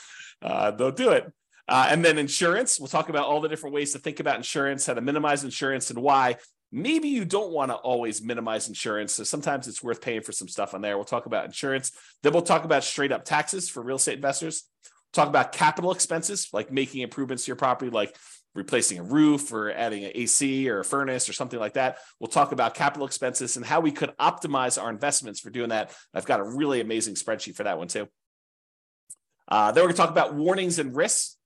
Uh, 0.42 0.72
don't 0.72 0.96
do 0.96 1.12
it. 1.12 1.32
Uh, 1.72 1.88
and 1.90 2.04
then 2.04 2.18
insurance, 2.18 2.82
we'll 2.82 2.90
talk 2.90 3.08
about 3.08 3.26
all 3.26 3.40
the 3.40 3.48
different 3.48 3.74
ways 3.74 3.94
to 3.94 3.98
think 3.98 4.20
about 4.20 4.36
insurance, 4.36 4.86
how 4.86 4.94
to 4.94 5.00
minimize 5.00 5.46
insurance, 5.46 5.90
and 5.90 6.00
why. 6.00 6.36
Maybe 6.70 7.08
you 7.08 7.24
don't 7.24 7.54
want 7.54 7.72
to 7.72 7.76
always 7.76 8.22
minimize 8.22 8.68
insurance. 8.68 9.14
So 9.14 9.24
sometimes 9.24 9.70
it's 9.70 9.82
worth 9.82 10.02
paying 10.02 10.20
for 10.20 10.34
some 10.34 10.50
stuff 10.50 10.74
on 10.74 10.82
there. 10.82 10.98
We'll 10.98 11.06
talk 11.06 11.28
about 11.28 11.46
insurance. 11.46 11.94
Then 12.24 12.34
we'll 12.34 12.42
talk 12.42 12.66
about 12.66 12.84
straight 12.84 13.14
up 13.14 13.24
taxes 13.24 13.70
for 13.70 13.82
real 13.82 13.96
estate 13.96 14.16
investors. 14.16 14.66
Talk 15.14 15.30
about 15.30 15.54
capital 15.54 15.94
expenses, 15.94 16.50
like 16.52 16.74
making 16.74 17.04
improvements 17.04 17.46
to 17.46 17.50
your 17.50 17.56
property, 17.56 17.90
like 17.90 18.18
replacing 18.54 19.00
a 19.00 19.04
roof 19.04 19.54
or 19.54 19.72
adding 19.72 20.04
an 20.04 20.12
AC 20.14 20.70
or 20.70 20.82
a 20.82 20.86
furnace 20.86 21.30
or 21.30 21.34
something 21.34 21.60
like 21.60 21.76
that. 21.76 22.00
We'll 22.20 22.28
talk 22.28 22.52
about 22.52 22.74
capital 22.74 23.08
expenses 23.08 23.56
and 23.56 23.66
how 23.66 23.80
we 23.80 23.94
could 23.94 24.12
optimize 24.20 24.82
our 24.82 24.90
investments 24.90 25.40
for 25.40 25.52
doing 25.52 25.70
that. 25.70 25.96
I've 26.14 26.26
got 26.26 26.42
a 26.42 26.44
really 26.44 26.82
amazing 26.82 27.16
spreadsheet 27.16 27.56
for 27.56 27.64
that 27.64 27.78
one 27.78 27.88
too. 27.88 28.10
Uh, 29.48 29.72
then 29.72 29.84
we're 29.84 29.88
going 29.88 29.96
to 29.96 30.02
talk 30.02 30.12
about 30.12 30.36
warnings 30.36 30.78
and 30.78 30.94
risks 30.94 31.38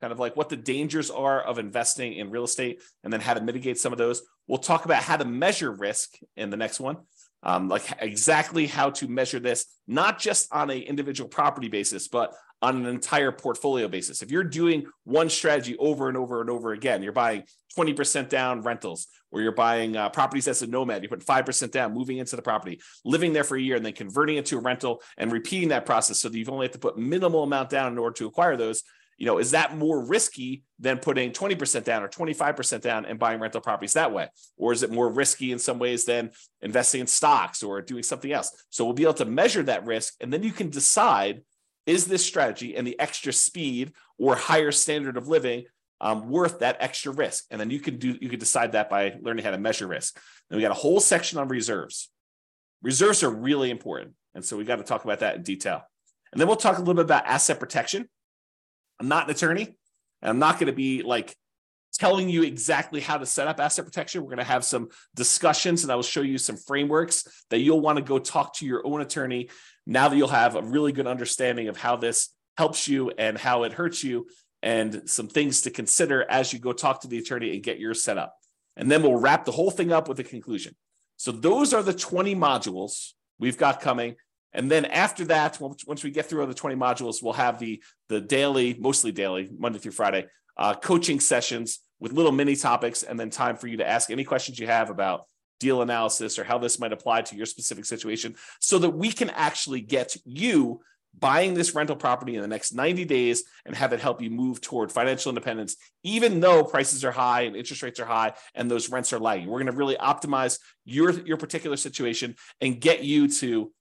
kind 0.00 0.12
of 0.12 0.18
like 0.18 0.36
what 0.36 0.48
the 0.48 0.56
dangers 0.56 1.10
are 1.10 1.42
of 1.42 1.58
investing 1.58 2.14
in 2.14 2.30
real 2.30 2.44
estate 2.44 2.82
and 3.04 3.12
then 3.12 3.20
how 3.20 3.34
to 3.34 3.40
mitigate 3.40 3.78
some 3.78 3.92
of 3.92 3.98
those. 3.98 4.22
We'll 4.46 4.58
talk 4.58 4.84
about 4.84 5.02
how 5.02 5.16
to 5.16 5.24
measure 5.24 5.72
risk 5.72 6.18
in 6.36 6.50
the 6.50 6.56
next 6.56 6.80
one, 6.80 6.98
um, 7.42 7.68
like 7.68 7.84
exactly 8.00 8.66
how 8.66 8.90
to 8.90 9.08
measure 9.08 9.40
this, 9.40 9.66
not 9.86 10.18
just 10.18 10.52
on 10.52 10.70
an 10.70 10.78
individual 10.78 11.28
property 11.28 11.68
basis, 11.68 12.08
but 12.08 12.34
on 12.60 12.76
an 12.76 12.86
entire 12.86 13.30
portfolio 13.30 13.86
basis. 13.88 14.22
If 14.22 14.30
you're 14.30 14.44
doing 14.44 14.86
one 15.04 15.30
strategy 15.30 15.76
over 15.78 16.08
and 16.08 16.16
over 16.16 16.40
and 16.40 16.50
over 16.50 16.72
again, 16.72 17.02
you're 17.02 17.12
buying 17.12 17.44
20% 17.76 18.28
down 18.28 18.62
rentals, 18.62 19.06
or 19.30 19.40
you're 19.40 19.52
buying 19.52 19.96
uh, 19.96 20.08
properties 20.08 20.48
as 20.48 20.62
a 20.62 20.66
nomad, 20.66 21.02
you 21.02 21.08
put 21.08 21.24
5% 21.24 21.70
down, 21.70 21.94
moving 21.94 22.18
into 22.18 22.34
the 22.34 22.42
property, 22.42 22.80
living 23.04 23.32
there 23.32 23.44
for 23.44 23.56
a 23.56 23.60
year, 23.60 23.76
and 23.76 23.86
then 23.86 23.92
converting 23.92 24.36
it 24.36 24.46
to 24.46 24.56
a 24.56 24.60
rental 24.60 25.02
and 25.16 25.30
repeating 25.30 25.68
that 25.68 25.86
process 25.86 26.18
so 26.18 26.28
that 26.28 26.36
you've 26.36 26.48
only 26.48 26.66
have 26.66 26.72
to 26.72 26.78
put 26.78 26.98
minimal 26.98 27.44
amount 27.44 27.70
down 27.70 27.92
in 27.92 27.98
order 27.98 28.14
to 28.14 28.26
acquire 28.26 28.56
those 28.56 28.82
you 29.18 29.26
know, 29.26 29.38
is 29.38 29.50
that 29.50 29.76
more 29.76 30.04
risky 30.04 30.62
than 30.78 30.98
putting 30.98 31.32
20% 31.32 31.82
down 31.82 32.04
or 32.04 32.08
25% 32.08 32.80
down 32.80 33.04
and 33.04 33.18
buying 33.18 33.40
rental 33.40 33.60
properties 33.60 33.94
that 33.94 34.12
way? 34.12 34.28
Or 34.56 34.72
is 34.72 34.84
it 34.84 34.92
more 34.92 35.12
risky 35.12 35.50
in 35.50 35.58
some 35.58 35.80
ways 35.80 36.04
than 36.04 36.30
investing 36.62 37.00
in 37.00 37.08
stocks 37.08 37.64
or 37.64 37.82
doing 37.82 38.04
something 38.04 38.30
else? 38.32 38.64
So 38.70 38.84
we'll 38.84 38.94
be 38.94 39.02
able 39.02 39.14
to 39.14 39.24
measure 39.24 39.64
that 39.64 39.84
risk 39.84 40.14
and 40.20 40.32
then 40.32 40.44
you 40.44 40.52
can 40.52 40.70
decide 40.70 41.42
is 41.84 42.04
this 42.04 42.24
strategy 42.24 42.76
and 42.76 42.86
the 42.86 43.00
extra 43.00 43.32
speed 43.32 43.92
or 44.18 44.36
higher 44.36 44.70
standard 44.70 45.16
of 45.16 45.26
living 45.26 45.64
um, 46.02 46.28
worth 46.28 46.58
that 46.60 46.76
extra 46.80 47.10
risk? 47.12 47.46
And 47.50 47.58
then 47.58 47.70
you 47.70 47.80
can 47.80 47.98
do 47.98 48.16
you 48.20 48.28
can 48.28 48.38
decide 48.38 48.72
that 48.72 48.90
by 48.90 49.16
learning 49.22 49.44
how 49.44 49.50
to 49.50 49.58
measure 49.58 49.86
risk. 49.86 50.20
And 50.50 50.56
we 50.56 50.62
got 50.62 50.70
a 50.70 50.74
whole 50.74 51.00
section 51.00 51.38
on 51.38 51.48
reserves. 51.48 52.10
Reserves 52.82 53.22
are 53.22 53.30
really 53.30 53.70
important. 53.70 54.12
And 54.34 54.44
so 54.44 54.56
we 54.56 54.64
got 54.64 54.76
to 54.76 54.84
talk 54.84 55.04
about 55.04 55.20
that 55.20 55.36
in 55.36 55.42
detail. 55.42 55.82
And 56.30 56.38
then 56.38 56.46
we'll 56.46 56.56
talk 56.56 56.76
a 56.76 56.80
little 56.80 56.94
bit 56.94 57.06
about 57.06 57.26
asset 57.26 57.58
protection 57.58 58.08
I'm 59.00 59.08
not 59.08 59.24
an 59.24 59.30
attorney, 59.30 59.76
and 60.22 60.30
I'm 60.30 60.38
not 60.38 60.54
going 60.54 60.66
to 60.66 60.72
be 60.72 61.02
like 61.02 61.34
telling 61.94 62.28
you 62.28 62.42
exactly 62.42 63.00
how 63.00 63.18
to 63.18 63.26
set 63.26 63.48
up 63.48 63.60
asset 63.60 63.84
protection. 63.84 64.22
We're 64.22 64.28
going 64.28 64.38
to 64.38 64.44
have 64.44 64.64
some 64.64 64.88
discussions, 65.14 65.82
and 65.82 65.92
I 65.92 65.96
will 65.96 66.02
show 66.02 66.22
you 66.22 66.38
some 66.38 66.56
frameworks 66.56 67.44
that 67.50 67.58
you'll 67.58 67.80
want 67.80 67.98
to 67.98 68.04
go 68.04 68.18
talk 68.18 68.54
to 68.56 68.66
your 68.66 68.86
own 68.86 69.00
attorney 69.00 69.50
now 69.86 70.08
that 70.08 70.16
you'll 70.16 70.28
have 70.28 70.54
a 70.54 70.62
really 70.62 70.92
good 70.92 71.06
understanding 71.06 71.68
of 71.68 71.76
how 71.76 71.96
this 71.96 72.30
helps 72.56 72.88
you 72.88 73.10
and 73.10 73.38
how 73.38 73.62
it 73.62 73.72
hurts 73.72 74.02
you 74.04 74.26
and 74.62 75.08
some 75.08 75.28
things 75.28 75.62
to 75.62 75.70
consider 75.70 76.28
as 76.28 76.52
you 76.52 76.58
go 76.58 76.72
talk 76.72 77.02
to 77.02 77.08
the 77.08 77.18
attorney 77.18 77.54
and 77.54 77.62
get 77.62 77.78
yours 77.78 78.02
set 78.02 78.18
up. 78.18 78.34
And 78.76 78.90
then 78.90 79.02
we'll 79.02 79.16
wrap 79.16 79.44
the 79.44 79.52
whole 79.52 79.70
thing 79.70 79.92
up 79.92 80.08
with 80.08 80.18
a 80.20 80.24
conclusion. 80.24 80.74
So 81.16 81.32
those 81.32 81.72
are 81.72 81.82
the 81.82 81.92
20 81.92 82.34
modules 82.36 83.12
we've 83.38 83.58
got 83.58 83.80
coming. 83.80 84.16
And 84.52 84.70
then 84.70 84.86
after 84.86 85.24
that, 85.26 85.60
once 85.60 86.02
we 86.02 86.10
get 86.10 86.26
through 86.26 86.46
the 86.46 86.54
20 86.54 86.76
modules, 86.76 87.22
we'll 87.22 87.34
have 87.34 87.58
the, 87.58 87.82
the 88.08 88.20
daily, 88.20 88.76
mostly 88.78 89.12
daily, 89.12 89.50
Monday 89.56 89.78
through 89.78 89.92
Friday, 89.92 90.26
uh, 90.56 90.74
coaching 90.74 91.20
sessions 91.20 91.80
with 92.00 92.12
little 92.12 92.32
mini 92.32 92.56
topics, 92.56 93.02
and 93.02 93.18
then 93.18 93.30
time 93.30 93.56
for 93.56 93.66
you 93.66 93.76
to 93.78 93.88
ask 93.88 94.10
any 94.10 94.24
questions 94.24 94.58
you 94.58 94.66
have 94.66 94.90
about 94.90 95.26
deal 95.60 95.82
analysis 95.82 96.38
or 96.38 96.44
how 96.44 96.58
this 96.58 96.78
might 96.78 96.92
apply 96.92 97.22
to 97.22 97.36
your 97.36 97.46
specific 97.46 97.84
situation 97.84 98.34
so 98.60 98.78
that 98.78 98.90
we 98.90 99.10
can 99.10 99.30
actually 99.30 99.80
get 99.80 100.16
you 100.24 100.80
buying 101.18 101.54
this 101.54 101.74
rental 101.74 101.96
property 101.96 102.36
in 102.36 102.42
the 102.42 102.48
next 102.48 102.72
90 102.72 103.04
days 103.04 103.42
and 103.64 103.74
have 103.74 103.92
it 103.92 104.00
help 104.00 104.22
you 104.22 104.30
move 104.30 104.60
toward 104.60 104.92
financial 104.92 105.30
independence, 105.30 105.76
even 106.04 106.38
though 106.38 106.62
prices 106.62 107.04
are 107.04 107.10
high 107.10 107.42
and 107.42 107.56
interest 107.56 107.82
rates 107.82 107.98
are 107.98 108.04
high 108.04 108.32
and 108.54 108.70
those 108.70 108.90
rents 108.90 109.12
are 109.12 109.18
lagging. 109.18 109.48
We're 109.48 109.58
going 109.58 109.72
to 109.72 109.76
really 109.76 109.96
optimize 109.96 110.60
your, 110.84 111.10
your 111.10 111.36
particular 111.36 111.76
situation 111.76 112.36
and 112.60 112.80
get 112.80 113.02
you 113.02 113.28
to 113.28 113.72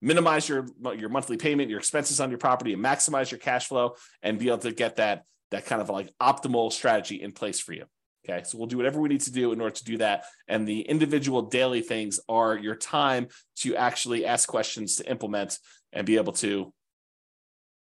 minimize 0.00 0.48
your, 0.48 0.66
your 0.96 1.08
monthly 1.08 1.36
payment, 1.36 1.70
your 1.70 1.78
expenses 1.78 2.20
on 2.20 2.30
your 2.30 2.38
property, 2.38 2.72
and 2.72 2.84
maximize 2.84 3.30
your 3.30 3.38
cash 3.38 3.68
flow 3.68 3.94
and 4.22 4.38
be 4.38 4.48
able 4.48 4.58
to 4.58 4.72
get 4.72 4.96
that, 4.96 5.24
that 5.50 5.66
kind 5.66 5.80
of 5.80 5.88
like 5.88 6.10
optimal 6.20 6.72
strategy 6.72 7.20
in 7.22 7.32
place 7.32 7.60
for 7.60 7.72
you. 7.72 7.84
Okay, 8.28 8.42
so 8.42 8.58
we'll 8.58 8.66
do 8.66 8.76
whatever 8.76 9.00
we 9.00 9.08
need 9.08 9.20
to 9.20 9.32
do 9.32 9.52
in 9.52 9.60
order 9.60 9.74
to 9.74 9.84
do 9.84 9.98
that. 9.98 10.24
And 10.48 10.66
the 10.66 10.80
individual 10.80 11.42
daily 11.42 11.80
things 11.80 12.18
are 12.28 12.56
your 12.56 12.74
time 12.74 13.28
to 13.58 13.76
actually 13.76 14.26
ask 14.26 14.48
questions 14.48 14.96
to 14.96 15.08
implement 15.08 15.58
and 15.92 16.04
be 16.06 16.16
able 16.16 16.32
to 16.34 16.72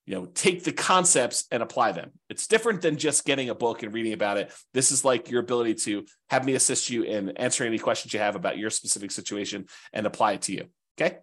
you 0.05 0.15
know 0.15 0.25
take 0.25 0.63
the 0.63 0.71
concepts 0.71 1.45
and 1.49 1.63
apply 1.63 1.93
them 1.93 2.11
it's 2.29 2.47
different 2.47 2.81
than 2.81 2.97
just 2.97 3.23
getting 3.25 3.49
a 3.49 3.55
book 3.55 3.83
and 3.83 3.93
reading 3.93 4.11
about 4.13 4.37
it 4.37 4.51
this 4.73 4.91
is 4.91 5.05
like 5.05 5.29
your 5.29 5.39
ability 5.39 5.73
to 5.73 6.05
have 6.29 6.45
me 6.45 6.55
assist 6.55 6.89
you 6.89 7.03
in 7.03 7.29
answering 7.37 7.69
any 7.69 7.79
questions 7.79 8.13
you 8.13 8.19
have 8.19 8.35
about 8.35 8.57
your 8.57 8.69
specific 8.69 9.11
situation 9.11 9.65
and 9.93 10.05
apply 10.05 10.33
it 10.33 10.41
to 10.41 10.51
you 10.51 10.65
okay 10.99 11.19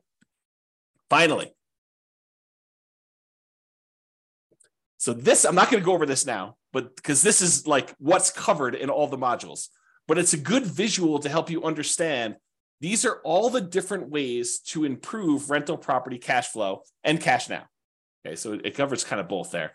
finally 1.10 1.52
so 4.96 5.12
this 5.12 5.44
i'm 5.44 5.54
not 5.54 5.70
going 5.70 5.82
to 5.82 5.84
go 5.84 5.92
over 5.92 6.06
this 6.06 6.24
now 6.24 6.56
but 6.72 6.96
because 6.96 7.20
this 7.20 7.42
is 7.42 7.66
like 7.66 7.94
what's 7.98 8.30
covered 8.30 8.74
in 8.74 8.88
all 8.88 9.06
the 9.06 9.18
modules 9.18 9.68
but 10.08 10.16
it's 10.16 10.32
a 10.32 10.38
good 10.38 10.64
visual 10.64 11.18
to 11.18 11.28
help 11.28 11.50
you 11.50 11.62
understand 11.64 12.36
these 12.80 13.04
are 13.04 13.20
all 13.24 13.50
the 13.50 13.60
different 13.60 14.08
ways 14.08 14.60
to 14.60 14.84
improve 14.84 15.50
rental 15.50 15.76
property 15.76 16.16
cash 16.16 16.48
flow 16.48 16.82
and 17.04 17.20
cash 17.20 17.50
now 17.50 17.64
Okay, 18.24 18.36
so 18.36 18.52
it 18.52 18.74
covers 18.74 19.04
kind 19.04 19.20
of 19.20 19.28
both 19.28 19.50
there. 19.50 19.72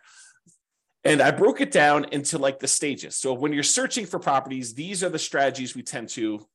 And 1.03 1.21
I 1.21 1.31
broke 1.31 1.61
it 1.61 1.71
down 1.71 2.05
into 2.05 2.37
like 2.37 2.59
the 2.59 2.67
stages. 2.67 3.15
So 3.15 3.33
when 3.33 3.53
you're 3.53 3.63
searching 3.63 4.05
for 4.05 4.19
properties, 4.19 4.73
these 4.73 5.03
are 5.03 5.09
the 5.09 5.19
strategies 5.19 5.75
we 5.75 5.83
tend 5.83 6.09
to 6.09 6.45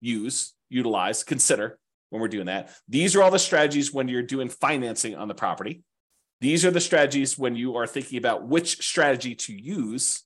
use, 0.00 0.52
utilize, 0.68 1.22
consider 1.22 1.78
when 2.10 2.20
we're 2.20 2.28
doing 2.28 2.46
that. 2.46 2.70
These 2.88 3.16
are 3.16 3.22
all 3.22 3.30
the 3.30 3.38
strategies 3.38 3.92
when 3.92 4.08
you're 4.08 4.22
doing 4.22 4.48
financing 4.48 5.14
on 5.14 5.28
the 5.28 5.34
property. 5.34 5.82
These 6.40 6.64
are 6.64 6.70
the 6.70 6.80
strategies 6.80 7.38
when 7.38 7.56
you 7.56 7.76
are 7.76 7.86
thinking 7.86 8.18
about 8.18 8.46
which 8.46 8.84
strategy 8.86 9.34
to 9.34 9.52
use, 9.52 10.24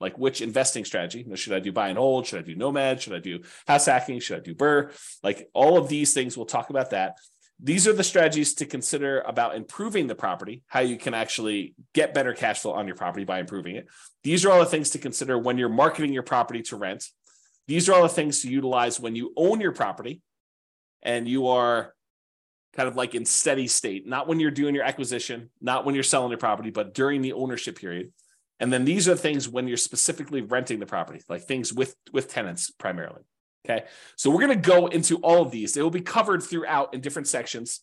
like 0.00 0.16
which 0.16 0.40
investing 0.40 0.84
strategy. 0.84 1.22
You 1.22 1.30
know, 1.30 1.34
should 1.34 1.54
I 1.54 1.60
do 1.60 1.72
buy 1.72 1.88
and 1.88 1.98
hold? 1.98 2.26
Should 2.26 2.38
I 2.38 2.42
do 2.42 2.54
nomad? 2.54 3.02
Should 3.02 3.14
I 3.14 3.18
do 3.18 3.40
house 3.66 3.86
hacking? 3.86 4.20
Should 4.20 4.38
I 4.38 4.40
do 4.40 4.54
BRRRR? 4.54 5.18
Like 5.22 5.48
all 5.54 5.76
of 5.76 5.88
these 5.88 6.14
things, 6.14 6.36
we'll 6.36 6.46
talk 6.46 6.70
about 6.70 6.90
that. 6.90 7.16
These 7.58 7.88
are 7.88 7.94
the 7.94 8.04
strategies 8.04 8.54
to 8.56 8.66
consider 8.66 9.20
about 9.20 9.56
improving 9.56 10.06
the 10.06 10.14
property, 10.14 10.62
how 10.66 10.80
you 10.80 10.98
can 10.98 11.14
actually 11.14 11.74
get 11.94 12.12
better 12.12 12.34
cash 12.34 12.60
flow 12.60 12.72
on 12.72 12.86
your 12.86 12.96
property 12.96 13.24
by 13.24 13.40
improving 13.40 13.76
it. 13.76 13.88
These 14.24 14.44
are 14.44 14.52
all 14.52 14.60
the 14.60 14.66
things 14.66 14.90
to 14.90 14.98
consider 14.98 15.38
when 15.38 15.56
you're 15.56 15.70
marketing 15.70 16.12
your 16.12 16.22
property 16.22 16.60
to 16.64 16.76
rent. 16.76 17.04
These 17.66 17.88
are 17.88 17.94
all 17.94 18.02
the 18.02 18.08
things 18.10 18.42
to 18.42 18.50
utilize 18.50 19.00
when 19.00 19.16
you 19.16 19.32
own 19.36 19.60
your 19.60 19.72
property 19.72 20.20
and 21.02 21.28
you 21.28 21.48
are 21.48 21.94
kind 22.74 22.88
of 22.88 22.96
like 22.96 23.14
in 23.14 23.24
steady 23.24 23.66
state, 23.66 24.06
not 24.06 24.28
when 24.28 24.38
you're 24.38 24.50
doing 24.50 24.74
your 24.74 24.84
acquisition, 24.84 25.50
not 25.60 25.84
when 25.84 25.94
you're 25.94 26.04
selling 26.04 26.30
your 26.30 26.38
property, 26.38 26.70
but 26.70 26.94
during 26.94 27.22
the 27.22 27.32
ownership 27.32 27.78
period. 27.78 28.12
And 28.60 28.72
then 28.72 28.84
these 28.84 29.08
are 29.08 29.16
things 29.16 29.48
when 29.48 29.68
you're 29.68 29.76
specifically 29.76 30.42
renting 30.42 30.78
the 30.78 30.86
property, 30.86 31.22
like 31.28 31.42
things 31.42 31.72
with 31.72 31.94
with 32.12 32.28
tenants 32.28 32.70
primarily. 32.70 33.22
Okay. 33.64 33.84
So 34.16 34.30
we're 34.30 34.46
going 34.46 34.60
to 34.60 34.68
go 34.68 34.86
into 34.86 35.16
all 35.18 35.42
of 35.42 35.50
these. 35.50 35.74
They 35.74 35.82
will 35.82 35.90
be 35.90 36.00
covered 36.00 36.42
throughout 36.42 36.94
in 36.94 37.00
different 37.00 37.28
sections. 37.28 37.80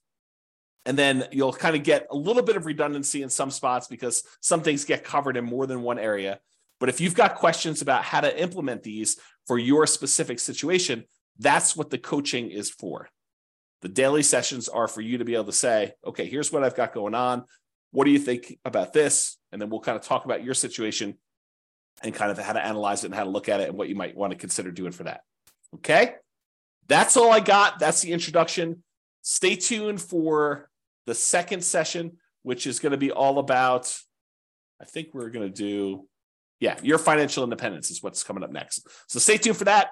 And 0.86 0.98
then 0.98 1.26
you'll 1.32 1.54
kind 1.54 1.76
of 1.76 1.84
get 1.84 2.08
a 2.10 2.16
little 2.16 2.42
bit 2.42 2.56
of 2.56 2.66
redundancy 2.66 3.22
in 3.22 3.30
some 3.30 3.52
spots 3.52 3.88
because 3.88 4.24
some 4.42 4.62
things 4.62 4.86
get 4.86 5.04
covered 5.04 5.38
in 5.38 5.46
more 5.46 5.66
than 5.66 5.82
one 5.82 6.00
area. 6.00 6.40
But 6.80 6.90
if 6.90 7.00
you've 7.00 7.16
got 7.16 7.36
questions 7.36 7.82
about 7.82 8.04
how 8.04 8.22
to 8.22 8.42
implement 8.42 8.84
these 8.84 9.18
for 9.46 9.58
your 9.58 9.86
specific 9.88 10.40
situation, 10.40 11.06
that's 11.40 11.76
what 11.76 11.90
the 11.90 11.98
coaching 11.98 12.52
is 12.52 12.70
for. 12.70 13.10
The 13.82 13.90
daily 13.90 14.24
sessions 14.24 14.70
are 14.70 14.88
for 14.88 15.02
you 15.02 15.18
to 15.18 15.26
be 15.26 15.34
able 15.34 15.46
to 15.46 15.52
say, 15.52 15.94
okay, 16.06 16.26
here's 16.26 16.52
what 16.52 16.64
I've 16.64 16.76
got 16.76 16.94
going 16.94 17.16
on. 17.16 17.44
What 17.92 18.06
do 18.06 18.12
you 18.12 18.20
think 18.20 18.58
about 18.64 18.94
this? 18.94 19.38
And 19.52 19.62
then 19.62 19.70
we'll 19.70 19.82
kind 19.82 19.98
of 19.98 20.04
talk 20.04 20.26
about 20.26 20.44
your 20.44 20.54
situation 20.54 21.18
and 22.02 22.14
kind 22.14 22.32
of 22.32 22.38
how 22.38 22.54
to 22.54 22.66
analyze 22.66 23.04
it 23.04 23.08
and 23.08 23.16
how 23.16 23.24
to 23.24 23.30
look 23.30 23.50
at 23.50 23.60
it 23.60 23.70
and 23.70 23.78
what 23.78 23.90
you 23.90 23.96
might 23.96 24.16
want 24.16 24.32
to 24.32 24.38
consider 24.38 24.72
doing 24.72 24.92
for 24.92 25.04
that. 25.04 25.22
Okay. 25.76 26.16
That's 26.88 27.18
all 27.18 27.32
I 27.32 27.40
got. 27.40 27.80
That's 27.80 28.02
the 28.02 28.12
introduction. 28.12 28.84
Stay 29.22 29.56
tuned 29.56 30.02
for 30.02 30.70
the 31.06 31.14
second 31.14 31.64
session, 31.64 32.18
which 32.44 32.68
is 32.68 32.80
going 32.80 32.92
to 32.92 32.98
be 32.98 33.12
all 33.12 33.40
about, 33.40 33.96
I 34.82 34.86
think 34.86 35.10
we're 35.14 35.30
going 35.30 35.48
to 35.48 35.54
do, 35.54 36.08
yeah, 36.60 36.78
your 36.82 36.98
financial 36.98 37.44
independence 37.44 37.92
is 37.92 38.02
what's 38.02 38.24
coming 38.24 38.44
up 38.44 38.52
next. 38.52 38.88
So 39.08 39.20
stay 39.20 39.38
tuned 39.38 39.58
for 39.58 39.66
that. 39.66 39.90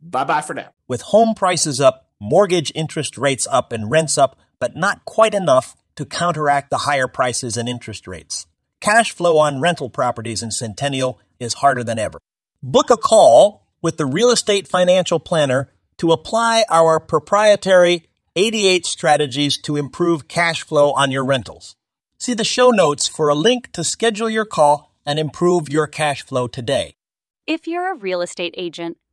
Bye 0.00 0.24
bye 0.24 0.40
for 0.40 0.54
now. 0.54 0.70
With 0.88 1.02
home 1.02 1.34
prices 1.34 1.80
up, 1.80 2.10
mortgage 2.20 2.72
interest 2.74 3.18
rates 3.18 3.46
up, 3.50 3.72
and 3.72 3.90
rents 3.90 4.16
up, 4.18 4.38
but 4.58 4.76
not 4.76 5.04
quite 5.04 5.34
enough 5.34 5.76
to 5.96 6.04
counteract 6.04 6.70
the 6.70 6.78
higher 6.78 7.08
prices 7.08 7.56
and 7.56 7.68
interest 7.68 8.06
rates. 8.06 8.46
Cash 8.80 9.12
flow 9.12 9.38
on 9.38 9.60
rental 9.60 9.90
properties 9.90 10.42
in 10.42 10.50
Centennial 10.50 11.18
is 11.40 11.54
harder 11.54 11.82
than 11.82 11.98
ever. 11.98 12.18
Book 12.62 12.90
a 12.90 12.96
call 12.96 13.66
with 13.82 13.96
the 13.96 14.06
Real 14.06 14.30
Estate 14.30 14.68
Financial 14.68 15.18
Planner 15.18 15.72
to 15.98 16.12
apply 16.12 16.64
our 16.68 17.00
proprietary 17.00 18.06
88 18.34 18.84
strategies 18.84 19.56
to 19.58 19.76
improve 19.76 20.28
cash 20.28 20.62
flow 20.62 20.92
on 20.92 21.10
your 21.10 21.24
rentals. 21.24 21.74
See 22.18 22.34
the 22.34 22.44
show 22.44 22.70
notes 22.70 23.08
for 23.08 23.28
a 23.28 23.34
link 23.34 23.72
to 23.72 23.82
schedule 23.82 24.28
your 24.28 24.44
call 24.44 24.94
and 25.06 25.18
improve 25.18 25.68
your 25.70 25.86
cash 25.86 26.22
flow 26.22 26.46
today. 26.46 26.94
If 27.46 27.66
you're 27.66 27.92
a 27.92 27.96
real 27.96 28.20
estate 28.20 28.54
agent, 28.58 28.98